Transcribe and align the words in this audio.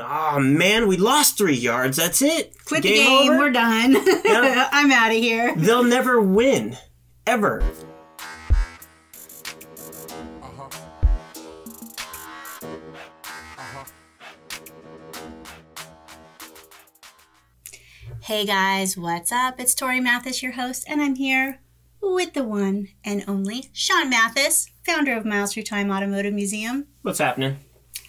oh 0.00 0.38
man, 0.40 0.86
we 0.86 0.96
lost 0.96 1.38
three 1.38 1.56
yards. 1.56 1.96
That's 1.96 2.22
it. 2.22 2.54
Quit 2.64 2.82
the 2.82 2.90
game. 2.90 3.30
over. 3.30 3.38
We're 3.38 3.50
done. 3.50 3.92
Yeah. 4.24 4.68
I'm 4.72 4.90
out 4.92 5.10
of 5.10 5.16
here. 5.16 5.54
They'll 5.56 5.84
never 5.84 6.20
win, 6.20 6.76
ever. 7.26 7.62
Hey 18.20 18.44
guys, 18.44 18.96
what's 18.96 19.32
up? 19.32 19.58
It's 19.58 19.74
Tori 19.74 20.00
Mathis, 20.00 20.42
your 20.42 20.52
host, 20.52 20.84
and 20.86 21.00
I'm 21.00 21.14
here 21.14 21.60
with 22.02 22.34
the 22.34 22.44
one 22.44 22.88
and 23.04 23.24
only 23.26 23.70
Sean 23.72 24.10
Mathis, 24.10 24.70
founder 24.84 25.16
of 25.16 25.24
Miles 25.24 25.54
Through 25.54 25.62
Time 25.62 25.90
Automotive 25.90 26.34
Museum. 26.34 26.88
What's 27.02 27.18
happening? 27.20 27.58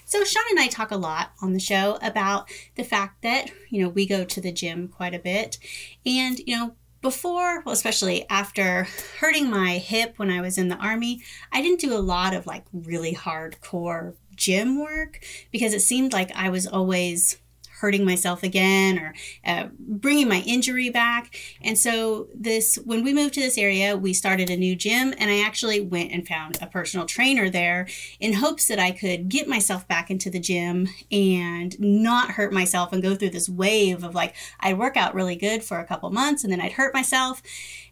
So 0.10 0.24
Sean 0.24 0.42
and 0.50 0.60
I 0.60 0.66
talk 0.66 0.90
a 0.90 0.98
lot 0.98 1.34
on 1.40 1.54
the 1.54 1.60
show 1.60 2.00
about 2.02 2.50
the 2.74 2.84
fact 2.84 3.22
that, 3.22 3.52
you 3.70 3.84
know, 3.84 3.90
we 3.90 4.08
go 4.08 4.26
to 4.26 4.42
the 4.42 4.52
gym 4.52 4.88
quite 4.88 5.14
a 5.14 5.20
bit. 5.20 5.60
And, 6.04 6.40
you 6.40 6.58
know, 6.58 6.74
before, 7.00 7.62
well, 7.62 7.74
especially 7.74 8.28
after 8.28 8.88
hurting 9.20 9.52
my 9.52 9.78
hip 9.78 10.16
when 10.18 10.32
I 10.32 10.42
was 10.42 10.58
in 10.58 10.68
the 10.68 10.78
army, 10.78 11.22
I 11.52 11.62
didn't 11.62 11.80
do 11.80 11.94
a 11.94 12.02
lot 12.02 12.34
of 12.34 12.48
like 12.48 12.66
really 12.74 13.14
hardcore 13.14 14.16
gym 14.36 14.82
work 14.82 15.24
because 15.52 15.76
it 15.76 15.82
seemed 15.82 16.12
like 16.12 16.32
I 16.36 16.50
was 16.50 16.66
always 16.66 17.38
hurting 17.80 18.06
myself 18.06 18.44
again 18.44 19.00
or 19.00 19.14
uh, 19.46 19.68
bringing 19.80 20.28
my 20.28 20.44
injury 20.46 20.90
back. 20.90 21.36
And 21.62 21.78
so 21.78 22.28
this, 22.34 22.78
when 22.86 23.04
we 23.04 23.14
moved 23.14 23.34
to 23.36 23.42
this 23.42 23.58
area, 23.58 23.96
we 23.98 24.14
started 24.14 24.50
a 24.50 24.58
new 24.58 24.76
gym, 24.76 25.14
and 25.18 25.30
I 25.30 25.42
actually 25.46 25.80
went 25.80 26.12
and 26.12 26.28
found 26.28 26.58
a 26.62 26.68
personal 26.68 27.06
trainer 27.06 27.50
there 27.50 27.88
in 28.20 28.34
hopes 28.34 28.68
that 28.68 28.80
I 28.80 28.92
could 28.92 29.30
get 29.30 29.48
myself 29.48 29.88
back 29.88 30.12
into 30.12 30.30
the 30.30 30.40
gym 30.40 30.88
and 31.12 31.80
not 31.80 32.32
hurt 32.32 32.54
myself 32.54 32.94
and 32.94 33.02
go 33.02 33.16
through 33.16 33.32
this 33.32 33.50
wave 33.50 34.04
of 34.04 34.16
like 34.16 34.36
I'd 34.60 34.78
work 34.78 34.98
out 34.98 35.16
really 35.16 35.36
good 35.36 35.64
for 35.64 35.80
a 35.80 35.86
couple 35.86 36.10
months 36.10 36.44
and 36.44 36.52
then 36.52 36.62
I'd 36.62 36.74
hurt 36.74 36.94
myself 36.94 37.42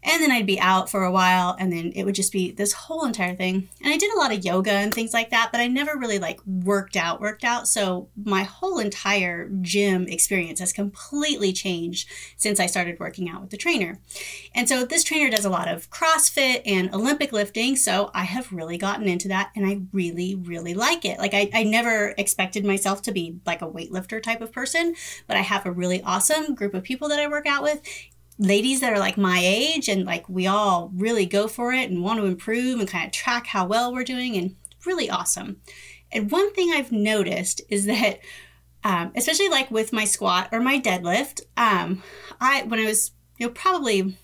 and 0.04 0.22
then 0.22 0.32
I'd 0.32 0.46
be 0.46 0.60
out 0.60 0.90
for 0.90 1.04
a 1.04 1.12
while 1.12 1.56
and 1.60 1.72
then 1.72 1.92
it 1.96 2.04
would 2.04 2.16
just 2.16 2.32
be 2.32 2.52
this 2.52 2.74
whole 2.74 3.06
entire 3.06 3.36
thing. 3.36 3.70
And 3.84 3.94
I 3.94 3.98
did 3.98 4.14
a 4.14 4.18
lot 4.18 4.34
of 4.34 4.44
yoga 4.46 4.72
and 4.72 4.94
things 4.94 5.14
like 5.14 5.32
that, 5.32 5.50
but 5.52 5.62
I 5.62 5.68
never 5.68 5.98
really 5.98 6.20
like 6.20 6.40
worked 6.46 6.96
out, 6.96 7.22
worked 7.22 7.44
out. 7.44 7.68
So 7.68 8.10
my 8.24 8.44
whole 8.44 8.80
entire 8.80 9.50
gym 9.62 10.08
experience 10.08 10.60
has 10.60 10.74
completely 10.74 11.54
changed 11.54 12.10
since 12.36 12.60
I 12.60 12.68
started 12.68 13.00
working 13.00 13.30
out 13.30 13.42
with 13.42 13.50
the 13.50 13.58
trainer. 13.58 14.00
And 14.56 14.70
so 14.70 14.86
this 14.86 15.04
trainer 15.04 15.30
does 15.30 15.46
a 15.46 15.50
lot 15.50 15.68
of 15.68 15.90
CrossFit 15.90 16.62
and 16.66 16.94
Olympic 16.94 17.32
lifting. 17.32 17.76
So 17.76 18.12
I 18.14 18.24
have 18.24 18.52
really 18.52 18.78
gotten 18.78 19.08
into 19.08 19.28
that 19.30 19.52
and 19.56 19.66
I 19.66 19.82
really, 19.92 20.36
really 20.36 20.74
like 20.74 21.06
it. 21.06 21.20
Like 21.20 21.34
I, 21.34 21.50
I 21.54 21.64
never 21.64 22.14
expected 22.18 22.66
myself 22.66 23.02
to 23.04 23.12
be 23.12 23.40
like 23.46 23.62
a 23.62 23.68
weightlifter 23.70 24.22
type 24.22 24.42
of 24.42 24.52
person, 24.52 24.96
but 25.28 25.38
I 25.38 25.42
have 25.42 25.66
a 25.66 25.72
really 25.72 26.02
awesome 26.04 26.56
group 26.56 26.74
of 26.74 26.84
people 26.84 27.10
that 27.10 27.20
I 27.20 27.28
work 27.28 27.46
out 27.46 27.64
with 27.64 27.82
ladies 28.40 28.82
that 28.82 28.94
are 28.94 29.00
like 29.00 29.18
my 29.18 29.40
age 29.42 29.90
and 29.90 30.06
like 30.06 30.28
we 30.30 30.46
all 30.46 30.92
really 30.96 31.26
go 31.26 31.48
for 31.48 31.74
it 31.74 31.90
and 31.90 32.04
want 32.04 32.20
to 32.20 32.26
improve 32.26 32.80
and 32.80 32.88
kind 32.88 33.06
of 33.06 33.12
track 33.12 33.48
how 33.48 33.66
well 33.66 33.92
we're 33.92 34.04
doing 34.04 34.36
and 34.36 34.56
really 34.86 35.10
awesome. 35.10 35.62
And 36.12 36.32
one 36.32 36.54
thing 36.54 36.72
I've 36.72 36.92
noticed 36.92 37.62
is 37.70 37.86
that 37.86 38.20
um, 38.84 39.12
especially 39.16 39.50
like 39.50 39.70
with 39.72 39.92
my 39.92 40.06
squat 40.06 40.50
or 40.52 40.62
my 40.62 40.80
deadlift, 40.80 41.42
um, 41.58 42.04
I 42.40 42.64
when 42.64 42.80
I 42.80 42.86
was 42.86 43.12
you 43.38 43.48
know 43.48 43.54
probably 43.54 44.18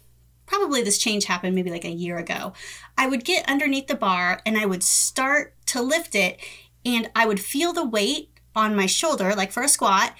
probably 0.45 0.83
this 0.83 0.97
change 0.97 1.25
happened 1.25 1.55
maybe 1.55 1.71
like 1.71 1.85
a 1.85 1.89
year 1.89 2.17
ago. 2.17 2.53
I 2.97 3.07
would 3.07 3.25
get 3.25 3.49
underneath 3.49 3.87
the 3.87 3.95
bar 3.95 4.41
and 4.45 4.57
I 4.57 4.65
would 4.65 4.83
start 4.83 5.55
to 5.67 5.81
lift 5.81 6.15
it 6.15 6.39
and 6.85 7.09
I 7.15 7.25
would 7.25 7.39
feel 7.39 7.73
the 7.73 7.85
weight 7.85 8.29
on 8.55 8.75
my 8.75 8.85
shoulder 8.85 9.33
like 9.35 9.51
for 9.51 9.63
a 9.63 9.67
squat 9.67 10.13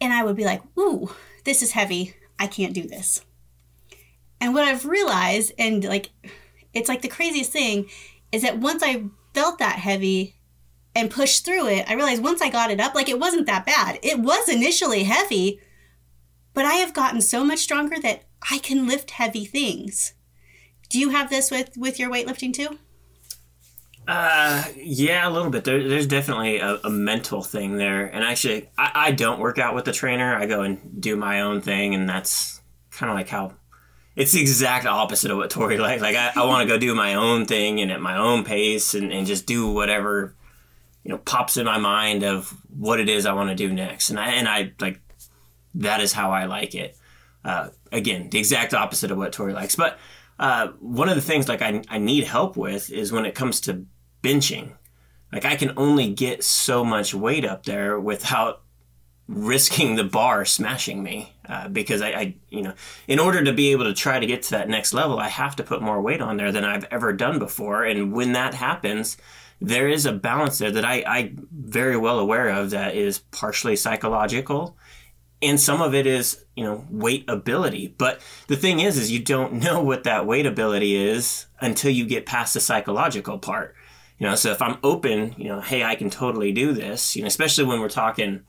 and 0.00 0.12
I 0.12 0.22
would 0.22 0.36
be 0.36 0.44
like, 0.44 0.62
"Ooh, 0.78 1.10
this 1.44 1.62
is 1.62 1.72
heavy. 1.72 2.14
I 2.38 2.46
can't 2.46 2.74
do 2.74 2.86
this." 2.86 3.22
And 4.40 4.54
what 4.54 4.64
I've 4.64 4.86
realized, 4.86 5.52
and 5.58 5.84
like, 5.84 6.10
it's 6.72 6.88
like 6.88 7.02
the 7.02 7.08
craziest 7.08 7.52
thing, 7.52 7.88
is 8.32 8.42
that 8.42 8.58
once 8.58 8.82
I 8.82 9.04
felt 9.34 9.58
that 9.58 9.78
heavy 9.78 10.36
and 10.94 11.10
pushed 11.10 11.44
through 11.44 11.68
it, 11.68 11.88
I 11.88 11.94
realized 11.94 12.22
once 12.22 12.40
I 12.40 12.50
got 12.50 12.70
it 12.70 12.80
up, 12.80 12.94
like, 12.94 13.08
it 13.08 13.20
wasn't 13.20 13.46
that 13.46 13.66
bad. 13.66 13.98
It 14.02 14.20
was 14.20 14.48
initially 14.48 15.04
heavy, 15.04 15.60
but 16.54 16.64
I 16.64 16.74
have 16.74 16.94
gotten 16.94 17.20
so 17.20 17.44
much 17.44 17.60
stronger 17.60 18.00
that 18.00 18.24
I 18.50 18.58
can 18.58 18.86
lift 18.86 19.12
heavy 19.12 19.44
things. 19.44 20.14
Do 20.88 20.98
you 20.98 21.10
have 21.10 21.28
this 21.28 21.50
with 21.50 21.76
with 21.76 21.98
your 21.98 22.10
weightlifting 22.10 22.52
too? 22.54 22.78
Uh, 24.06 24.64
yeah, 24.74 25.28
a 25.28 25.30
little 25.30 25.50
bit. 25.50 25.64
There, 25.64 25.86
there's 25.86 26.06
definitely 26.06 26.60
a, 26.60 26.80
a, 26.82 26.88
mental 26.88 27.42
thing 27.42 27.76
there. 27.76 28.06
And 28.06 28.24
actually, 28.24 28.70
I, 28.78 28.90
I 28.94 29.10
don't 29.10 29.38
work 29.38 29.58
out 29.58 29.74
with 29.74 29.84
the 29.84 29.92
trainer. 29.92 30.34
I 30.34 30.46
go 30.46 30.62
and 30.62 30.98
do 30.98 31.14
my 31.14 31.42
own 31.42 31.60
thing, 31.60 31.94
and 31.94 32.08
that's 32.08 32.62
kind 32.90 33.10
of 33.10 33.16
like 33.16 33.28
how 33.28 33.52
it's 34.18 34.32
the 34.32 34.40
exact 34.40 34.84
opposite 34.84 35.30
of 35.30 35.36
what 35.36 35.48
Tori 35.48 35.78
likes. 35.86 36.02
Like 36.02 36.16
I, 36.16 36.32
I 36.34 36.44
want 36.44 36.68
to 36.68 36.74
go 36.74 36.78
do 36.78 36.94
my 36.94 37.14
own 37.14 37.46
thing 37.46 37.80
and 37.80 37.90
at 37.90 38.00
my 38.00 38.18
own 38.18 38.44
pace 38.44 38.94
and, 38.94 39.12
and 39.12 39.26
just 39.26 39.46
do 39.46 39.70
whatever 39.70 40.34
you 41.04 41.12
know 41.12 41.18
pops 41.18 41.56
in 41.56 41.64
my 41.64 41.78
mind 41.78 42.24
of 42.24 42.52
what 42.76 43.00
it 43.00 43.08
is 43.08 43.24
I 43.24 43.32
want 43.32 43.48
to 43.48 43.54
do 43.54 43.72
next. 43.72 44.10
And 44.10 44.18
I 44.18 44.32
and 44.32 44.48
I 44.48 44.72
like 44.80 45.00
that 45.76 46.00
is 46.00 46.12
how 46.12 46.32
I 46.32 46.46
like 46.46 46.74
it. 46.74 46.96
Uh, 47.44 47.68
again, 47.92 48.28
the 48.30 48.38
exact 48.38 48.74
opposite 48.74 49.12
of 49.12 49.18
what 49.18 49.32
Tori 49.32 49.52
likes. 49.52 49.76
But 49.76 49.98
uh, 50.40 50.68
one 50.80 51.08
of 51.08 51.14
the 51.14 51.22
things 51.22 51.48
like 51.48 51.62
I, 51.62 51.82
I 51.88 51.98
need 51.98 52.24
help 52.24 52.56
with 52.56 52.90
is 52.90 53.12
when 53.12 53.24
it 53.24 53.36
comes 53.36 53.60
to 53.62 53.86
benching. 54.22 54.72
Like 55.32 55.44
I 55.44 55.54
can 55.54 55.72
only 55.76 56.12
get 56.12 56.42
so 56.42 56.84
much 56.84 57.14
weight 57.14 57.44
up 57.44 57.64
there 57.64 58.00
without 58.00 58.62
risking 59.28 59.96
the 59.96 60.04
bar 60.04 60.44
smashing 60.46 61.02
me 61.02 61.34
uh, 61.46 61.68
because 61.68 62.00
I, 62.00 62.08
I, 62.08 62.34
you 62.48 62.62
know, 62.62 62.72
in 63.06 63.18
order 63.18 63.44
to 63.44 63.52
be 63.52 63.72
able 63.72 63.84
to 63.84 63.92
try 63.92 64.18
to 64.18 64.26
get 64.26 64.42
to 64.44 64.50
that 64.52 64.70
next 64.70 64.94
level, 64.94 65.18
I 65.18 65.28
have 65.28 65.54
to 65.56 65.62
put 65.62 65.82
more 65.82 66.00
weight 66.00 66.22
on 66.22 66.38
there 66.38 66.50
than 66.50 66.64
I've 66.64 66.84
ever 66.90 67.12
done 67.12 67.38
before. 67.38 67.84
And 67.84 68.12
when 68.12 68.32
that 68.32 68.54
happens, 68.54 69.18
there 69.60 69.86
is 69.86 70.06
a 70.06 70.12
balance 70.12 70.58
there 70.58 70.70
that 70.70 70.84
I, 70.84 71.04
I'm 71.06 71.46
very 71.52 71.96
well 71.96 72.18
aware 72.18 72.48
of 72.48 72.70
that 72.70 72.94
is 72.94 73.18
partially 73.18 73.76
psychological. 73.76 74.78
And 75.42 75.60
some 75.60 75.82
of 75.82 75.94
it 75.94 76.06
is, 76.06 76.44
you 76.56 76.64
know, 76.64 76.86
weight 76.90 77.24
ability. 77.28 77.94
But 77.98 78.20
the 78.46 78.56
thing 78.56 78.80
is, 78.80 78.96
is 78.96 79.12
you 79.12 79.20
don't 79.20 79.52
know 79.62 79.82
what 79.82 80.04
that 80.04 80.26
weight 80.26 80.46
ability 80.46 80.96
is 80.96 81.46
until 81.60 81.90
you 81.90 82.06
get 82.06 82.24
past 82.24 82.54
the 82.54 82.60
psychological 82.60 83.38
part. 83.38 83.74
You 84.18 84.26
know, 84.26 84.34
so 84.34 84.50
if 84.50 84.62
I'm 84.62 84.78
open, 84.82 85.34
you 85.36 85.48
know, 85.48 85.60
hey, 85.60 85.84
I 85.84 85.94
can 85.94 86.10
totally 86.10 86.50
do 86.50 86.72
this, 86.72 87.14
you 87.14 87.22
know, 87.22 87.28
especially 87.28 87.64
when 87.64 87.78
we're 87.78 87.88
talking, 87.88 88.40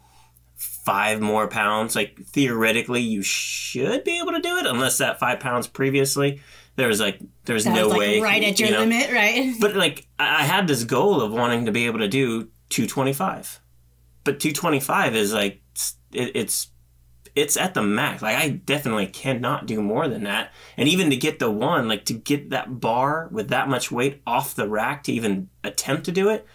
five 0.59 1.21
more 1.21 1.47
pounds, 1.47 1.95
like 1.95 2.19
theoretically 2.25 3.01
you 3.01 3.23
should 3.23 4.03
be 4.03 4.19
able 4.19 4.33
to 4.33 4.41
do 4.41 4.57
it, 4.57 4.65
unless 4.65 4.97
that 4.99 5.19
five 5.19 5.39
pounds 5.39 5.67
previously 5.67 6.41
there 6.79 6.87
was 6.87 6.99
like 6.99 7.19
there 7.43 7.53
was 7.53 7.65
that 7.65 7.75
no 7.75 7.89
was 7.89 7.91
like 7.91 7.99
way 7.99 8.21
right 8.21 8.43
at 8.43 8.57
your 8.57 8.69
you 8.69 8.73
know? 8.73 8.79
limit, 8.81 9.11
right? 9.11 9.53
But 9.59 9.75
like 9.75 10.07
I 10.17 10.45
had 10.45 10.67
this 10.67 10.85
goal 10.85 11.21
of 11.21 11.31
wanting 11.31 11.65
to 11.65 11.73
be 11.73 11.85
able 11.85 11.99
to 11.99 12.07
do 12.07 12.43
225, 12.69 13.59
but 14.23 14.39
225 14.39 15.15
is 15.15 15.33
like 15.33 15.61
it, 16.13 16.31
it's 16.35 16.69
it's 17.35 17.57
at 17.57 17.73
the 17.73 17.83
max. 17.83 18.21
Like 18.21 18.37
I 18.37 18.49
definitely 18.49 19.07
cannot 19.07 19.65
do 19.65 19.81
more 19.81 20.07
than 20.07 20.23
that. 20.23 20.53
And 20.77 20.87
even 20.87 21.09
to 21.09 21.17
get 21.17 21.39
the 21.39 21.51
one, 21.51 21.89
like 21.89 22.05
to 22.05 22.13
get 22.13 22.49
that 22.51 22.79
bar 22.79 23.27
with 23.29 23.49
that 23.49 23.67
much 23.67 23.91
weight 23.91 24.21
off 24.25 24.55
the 24.55 24.69
rack 24.69 25.03
to 25.03 25.11
even 25.11 25.49
attempt 25.65 26.05
to 26.05 26.13
do 26.13 26.29
it, 26.29 26.45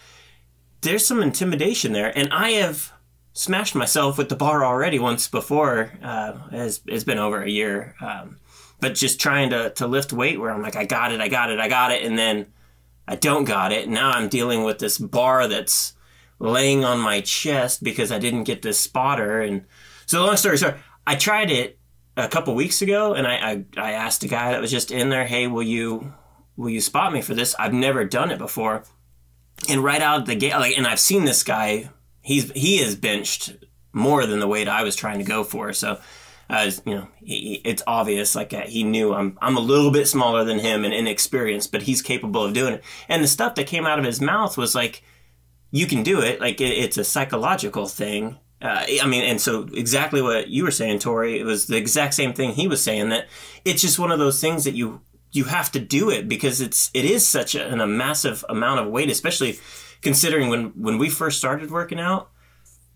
there's 0.81 1.07
some 1.07 1.23
intimidation 1.23 1.93
there. 1.93 2.17
And 2.17 2.33
I 2.33 2.53
have 2.53 2.94
smashed 3.35 3.75
myself 3.75 4.17
with 4.17 4.29
the 4.29 4.37
bar 4.37 4.65
already 4.65 4.99
once 4.99 5.29
before. 5.29 5.93
Uh, 6.03 6.39
it's, 6.53 6.81
it's 6.87 7.05
been 7.05 7.19
over 7.19 7.43
a 7.43 7.51
year. 7.51 7.95
Um, 8.01 8.39
but 8.81 8.95
just 8.95 9.21
trying 9.21 9.51
to, 9.51 9.71
to 9.71 9.87
lift 9.87 10.13
weight 10.13 10.41
where 10.41 10.51
I'm 10.51 10.63
like, 10.63 10.77
I 10.77 10.87
got 10.87 11.13
it, 11.13 11.21
I 11.21 11.29
got 11.29 11.51
it, 11.51 11.59
I 11.59 11.69
got 11.69 11.91
it. 11.91 12.05
And 12.05 12.17
then 12.17 12.47
I 13.07 13.17
don't 13.17 13.45
got 13.45 13.73
it. 13.73 13.89
Now 13.89 14.11
I'm 14.11 14.29
dealing 14.29 14.63
with 14.63 14.79
this 14.79 14.99
bar 14.99 15.49
that's 15.49 15.95
laying 16.39 16.85
on 16.85 17.01
my 17.01 17.21
chest 17.21 17.83
because 17.83 18.13
I 18.13 18.19
didn't 18.19 18.45
get 18.45 18.63
this 18.63 18.79
spotter. 18.79 19.41
And 19.41 19.65
so 20.07 20.25
long 20.25 20.37
story 20.37 20.57
short, 20.57 20.77
I 21.07 21.17
tried 21.17 21.51
it 21.51 21.79
a 22.17 22.29
couple 22.29 22.55
weeks 22.55 22.83
ago 22.83 23.15
and 23.15 23.27
I, 23.27 23.35
I, 23.35 23.65
I 23.77 23.93
asked 23.93 24.23
a 24.23 24.29
guy 24.29 24.53
that 24.53 24.61
was 24.61 24.71
just 24.71 24.93
in 24.93 25.09
there, 25.09 25.27
Hey, 25.27 25.49
will 25.49 25.63
you, 25.63 26.15
will 26.57 26.71
you 26.71 26.81
spot 26.81 27.13
me 27.13 27.21
for 27.21 27.35
this? 27.35 27.57
I've 27.59 27.75
never 27.75 28.05
done 28.05 28.31
it 28.31 28.39
before. 28.39 28.85
And 29.69 29.83
right 29.83 30.01
out 30.01 30.21
of 30.21 30.27
the 30.27 30.37
gate, 30.37 30.53
like, 30.53 30.79
and 30.79 30.87
I've 30.87 31.01
seen 31.01 31.25
this 31.25 31.43
guy 31.43 31.91
he's 32.25 32.51
he 32.53 32.81
is 32.81 32.97
benched 32.97 33.55
more 33.93 34.27
than 34.27 34.41
the 34.41 34.49
weight 34.49 34.67
I 34.67 34.83
was 34.83 34.97
trying 34.97 35.19
to 35.19 35.25
go 35.25 35.45
for. 35.45 35.73
So, 35.73 36.01
uh, 36.51 36.71
you 36.85 36.95
know, 36.97 37.09
he, 37.23 37.61
it's 37.65 37.83
obvious. 37.87 38.35
Like 38.35 38.53
uh, 38.53 38.63
he 38.63 38.83
knew 38.83 39.15
I'm 39.15 39.39
I'm 39.41 39.57
a 39.57 39.61
little 39.61 39.93
bit 39.93 40.09
smaller 40.09 40.43
than 40.43 40.59
him 40.59 40.85
and 40.85 40.93
inexperienced, 40.93 41.71
but 41.71 41.83
he's 41.83 42.03
capable 42.03 42.43
of 42.43 42.55
doing 42.55 42.75
it. 42.75 42.85
And 43.09 43.23
the 43.23 43.29
stuff 43.29 43.55
that 43.55 43.69
came 43.69 43.87
out 43.87 44.01
of 44.01 44.05
his 44.05 44.21
mouth 44.21 44.57
was 44.57 44.75
like, 44.75 45.05
"You 45.71 45.87
can 45.87 46.03
do 46.03 46.21
it." 46.21 46.41
Like 46.41 46.61
it, 46.61 46.73
it's 46.73 46.99
a 46.99 47.05
psychological 47.05 47.87
thing. 47.87 48.39
Uh, 48.61 48.87
I 49.03 49.07
mean, 49.07 49.23
and 49.25 49.41
so 49.41 49.69
exactly 49.75 50.23
what 50.23 50.49
you 50.49 50.65
were 50.65 50.71
saying, 50.71 51.01
Tori, 51.01 51.39
it 51.39 51.45
was 51.45 51.67
the 51.67 51.77
exact 51.77 52.15
same 52.15 52.33
thing 52.33 52.53
he 52.53 52.67
was 52.67 52.83
saying. 52.83 53.11
That 53.11 53.29
it's 53.65 53.83
just 53.83 53.99
one 53.99 54.11
of 54.11 54.19
those 54.19 54.41
things 54.41 54.65
that 54.65 54.75
you 54.75 55.03
you 55.31 55.45
have 55.45 55.71
to 55.73 55.81
do 55.81 56.11
it 56.11 56.29
because 56.29 56.61
it's 56.63 56.91
it 56.95 57.05
is 57.05 57.27
such 57.27 57.55
a, 57.55 57.71
a 57.71 57.87
massive 57.87 58.45
amount 58.49 58.81
of 58.81 58.89
weight, 58.89 59.11
especially 59.11 59.59
considering 60.05 60.49
when 60.49 60.67
when 60.77 60.99
we 60.99 61.09
first 61.11 61.39
started 61.39 61.71
working 61.73 61.99
out, 61.99 62.31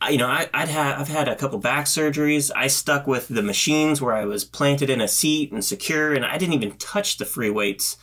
I- 0.00 0.10
you 0.10 0.19
know, 0.19 0.28
I, 0.28 0.49
I'd 0.55 0.69
have 0.69 1.00
I've 1.00 1.08
had 1.08 1.26
a 1.26 1.34
couple 1.34 1.58
back 1.58 1.87
surgeries. 1.87 2.50
I 2.55 2.69
stuck 2.69 3.06
with 3.08 3.26
the 3.28 3.43
machines 3.43 4.00
where 4.00 4.14
I 4.14 4.25
was 4.25 4.44
planted 4.44 4.90
in 4.90 5.00
a 5.00 5.08
seat 5.08 5.50
and 5.50 5.64
secure, 5.64 6.14
and 6.14 6.25
I 6.25 6.38
didn't 6.38 6.55
even 6.55 6.76
touch 6.78 7.16
the 7.16 7.25
free 7.25 7.50
weights, 7.50 7.96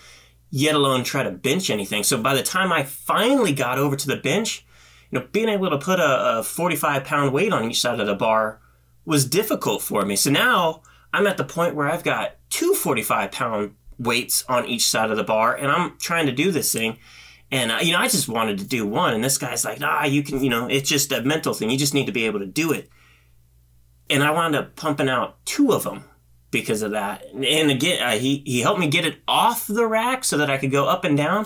yet 0.50 0.76
alone 0.76 1.04
try 1.06 1.24
to 1.24 1.32
bench 1.32 1.70
anything. 1.70 2.04
So 2.04 2.22
by 2.22 2.36
the 2.36 2.44
time 2.44 2.74
I 2.74 2.84
finally 2.84 3.54
got 3.54 3.78
over 3.78 3.96
to 3.96 4.08
the 4.08 4.18
bench, 4.18 4.66
you 5.12 5.20
know, 5.20 5.28
being 5.32 5.50
able 5.50 5.70
to 5.70 5.78
put 5.78 6.00
a, 6.00 6.40
a 6.40 6.44
45 6.44 7.06
pound 7.06 7.32
weight 7.32 7.54
on 7.54 7.64
each 7.70 7.80
side 7.80 8.00
of 8.02 8.08
the 8.08 8.16
bar 8.16 8.60
was 9.06 9.26
difficult 9.26 9.82
for 9.82 10.04
me. 10.04 10.16
So 10.16 10.32
now 10.32 10.82
I'm 11.14 11.28
at 11.28 11.38
the 11.38 11.44
point 11.46 11.76
where 11.76 11.88
I've 11.88 12.04
got 12.04 12.36
two 12.50 12.74
45 12.74 13.32
pound 13.32 13.76
weights 13.98 14.44
on 14.50 14.66
each 14.66 14.86
side 14.90 15.12
of 15.12 15.16
the 15.18 15.24
bar, 15.24 15.56
and 15.56 15.72
I'm 15.72 15.98
trying 16.00 16.26
to 16.26 16.32
do 16.34 16.52
this 16.52 16.74
thing. 16.74 16.98
And 17.52 17.72
you 17.86 17.94
know, 17.94 18.00
I 18.00 18.08
just 18.08 18.28
wanted 18.28 18.58
to 18.60 18.66
do 18.66 18.88
one, 18.88 19.14
and 19.14 19.24
this 19.24 19.38
guy's 19.38 19.64
like, 19.64 19.80
"Ah, 19.82 20.06
you 20.06 20.24
can." 20.24 20.44
You 20.44 20.50
know, 20.50 20.68
it's 20.68 20.90
just 20.90 21.12
a 21.12 21.22
mental 21.22 21.54
thing. 21.54 21.70
You 21.70 21.78
just 21.78 21.94
need 21.94 22.08
to 22.08 22.12
be 22.12 22.26
able 22.26 22.40
to 22.40 22.46
do 22.46 22.72
it. 22.72 22.90
And 24.10 24.24
I 24.24 24.32
wound 24.32 24.56
up 24.56 24.76
pumping 24.76 25.10
out 25.10 25.44
two 25.46 25.72
of 25.72 25.84
them 25.84 26.04
because 26.52 26.82
of 26.82 26.92
that. 26.92 27.24
And 27.34 27.70
again, 27.70 28.02
uh, 28.02 28.18
he 28.18 28.42
he 28.46 28.62
helped 28.62 28.80
me 28.80 28.88
get 28.88 29.06
it 29.06 29.20
off 29.28 29.68
the 29.68 29.86
rack 29.86 30.24
so 30.24 30.38
that 30.38 30.50
I 30.50 30.58
could 30.58 30.72
go 30.72 30.88
up 30.88 31.04
and 31.04 31.16
down. 31.16 31.46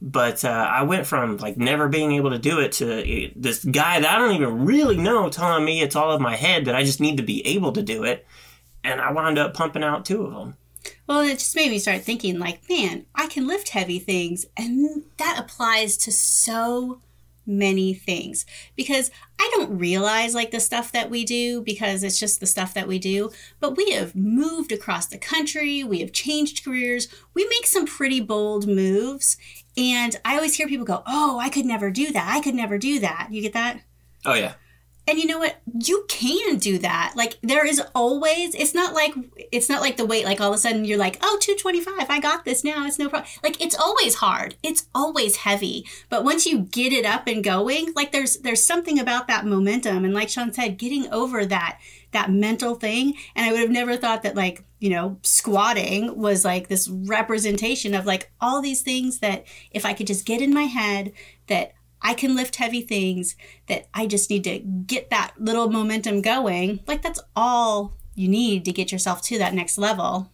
But 0.00 0.44
uh, 0.44 0.48
I 0.48 0.82
went 0.82 1.06
from 1.06 1.38
like 1.38 1.56
never 1.56 1.88
being 1.88 2.12
able 2.12 2.30
to 2.30 2.38
do 2.38 2.60
it 2.60 2.72
to 2.72 3.00
uh, 3.00 3.30
this 3.34 3.64
guy 3.64 4.00
that 4.00 4.08
I 4.08 4.18
don't 4.18 4.34
even 4.34 4.64
really 4.64 4.96
know 4.96 5.28
telling 5.28 5.64
me 5.64 5.80
it's 5.80 5.96
all 5.96 6.12
of 6.12 6.20
my 6.20 6.36
head 6.36 6.66
that 6.66 6.76
I 6.76 6.84
just 6.84 7.00
need 7.00 7.16
to 7.16 7.22
be 7.22 7.44
able 7.46 7.72
to 7.72 7.82
do 7.82 8.04
it. 8.04 8.26
And 8.84 9.00
I 9.00 9.12
wound 9.12 9.38
up 9.38 9.54
pumping 9.54 9.82
out 9.82 10.04
two 10.04 10.24
of 10.24 10.32
them. 10.32 10.56
Well, 11.08 11.22
it 11.22 11.38
just 11.38 11.56
made 11.56 11.70
me 11.70 11.78
start 11.78 12.02
thinking, 12.02 12.38
like, 12.38 12.68
man, 12.68 13.06
I 13.14 13.26
can 13.28 13.46
lift 13.48 13.70
heavy 13.70 13.98
things. 13.98 14.44
And 14.56 15.04
that 15.16 15.38
applies 15.38 15.96
to 15.98 16.12
so 16.12 17.00
many 17.46 17.94
things 17.94 18.44
because 18.76 19.10
I 19.40 19.50
don't 19.54 19.78
realize 19.78 20.34
like 20.34 20.50
the 20.50 20.60
stuff 20.60 20.92
that 20.92 21.08
we 21.08 21.24
do 21.24 21.62
because 21.62 22.02
it's 22.02 22.20
just 22.20 22.40
the 22.40 22.46
stuff 22.46 22.74
that 22.74 22.86
we 22.86 22.98
do. 22.98 23.30
But 23.58 23.74
we 23.74 23.92
have 23.92 24.14
moved 24.14 24.70
across 24.70 25.06
the 25.06 25.16
country, 25.16 25.82
we 25.82 26.00
have 26.00 26.12
changed 26.12 26.62
careers, 26.62 27.08
we 27.32 27.48
make 27.48 27.64
some 27.64 27.86
pretty 27.86 28.20
bold 28.20 28.68
moves. 28.68 29.38
And 29.78 30.20
I 30.26 30.36
always 30.36 30.56
hear 30.56 30.68
people 30.68 30.84
go, 30.84 31.02
oh, 31.06 31.38
I 31.38 31.48
could 31.48 31.64
never 31.64 31.90
do 31.90 32.12
that. 32.12 32.28
I 32.36 32.40
could 32.40 32.54
never 32.54 32.76
do 32.76 33.00
that. 33.00 33.28
You 33.30 33.40
get 33.40 33.54
that? 33.54 33.80
Oh 34.26 34.34
yeah. 34.34 34.54
And 35.08 35.18
you 35.18 35.26
know 35.26 35.38
what? 35.38 35.56
You 35.82 36.04
can 36.08 36.58
do 36.58 36.78
that. 36.80 37.14
Like 37.16 37.38
there 37.42 37.66
is 37.66 37.82
always 37.94 38.54
it's 38.54 38.74
not 38.74 38.92
like 38.92 39.14
it's 39.50 39.70
not 39.70 39.80
like 39.80 39.96
the 39.96 40.04
weight 40.04 40.26
like 40.26 40.38
all 40.38 40.50
of 40.50 40.54
a 40.54 40.58
sudden 40.58 40.84
you're 40.84 40.98
like, 40.98 41.16
"Oh, 41.22 41.38
225. 41.40 42.10
I 42.10 42.20
got 42.20 42.44
this 42.44 42.62
now. 42.62 42.86
It's 42.86 42.98
no 42.98 43.08
problem." 43.08 43.30
Like 43.42 43.58
it's 43.60 43.74
always 43.74 44.16
hard. 44.16 44.56
It's 44.62 44.86
always 44.94 45.36
heavy. 45.36 45.86
But 46.10 46.24
once 46.24 46.44
you 46.44 46.60
get 46.60 46.92
it 46.92 47.06
up 47.06 47.26
and 47.26 47.42
going, 47.42 47.94
like 47.96 48.12
there's 48.12 48.36
there's 48.36 48.62
something 48.62 48.98
about 48.98 49.28
that 49.28 49.46
momentum 49.46 50.04
and 50.04 50.12
like 50.12 50.28
Sean 50.28 50.52
said, 50.52 50.76
getting 50.76 51.10
over 51.10 51.46
that 51.46 51.78
that 52.12 52.30
mental 52.30 52.74
thing. 52.74 53.14
And 53.34 53.46
I 53.46 53.52
would 53.52 53.60
have 53.60 53.70
never 53.70 53.96
thought 53.96 54.22
that 54.22 54.36
like, 54.36 54.64
you 54.78 54.90
know, 54.90 55.18
squatting 55.22 56.18
was 56.18 56.44
like 56.44 56.68
this 56.68 56.88
representation 56.88 57.94
of 57.94 58.06
like 58.06 58.30
all 58.40 58.60
these 58.60 58.82
things 58.82 59.20
that 59.20 59.46
if 59.70 59.84
I 59.84 59.92
could 59.92 60.06
just 60.06 60.26
get 60.26 60.42
in 60.42 60.52
my 60.52 60.64
head 60.64 61.12
that 61.46 61.72
I 62.02 62.14
can 62.14 62.36
lift 62.36 62.56
heavy 62.56 62.80
things, 62.80 63.36
that 63.66 63.88
I 63.92 64.06
just 64.06 64.30
need 64.30 64.44
to 64.44 64.58
get 64.58 65.10
that 65.10 65.34
little 65.38 65.70
momentum 65.70 66.22
going. 66.22 66.80
Like 66.86 67.02
that's 67.02 67.20
all 67.34 67.94
you 68.14 68.28
need 68.28 68.64
to 68.64 68.72
get 68.72 68.92
yourself 68.92 69.22
to 69.22 69.38
that 69.38 69.54
next 69.54 69.78
level. 69.78 70.30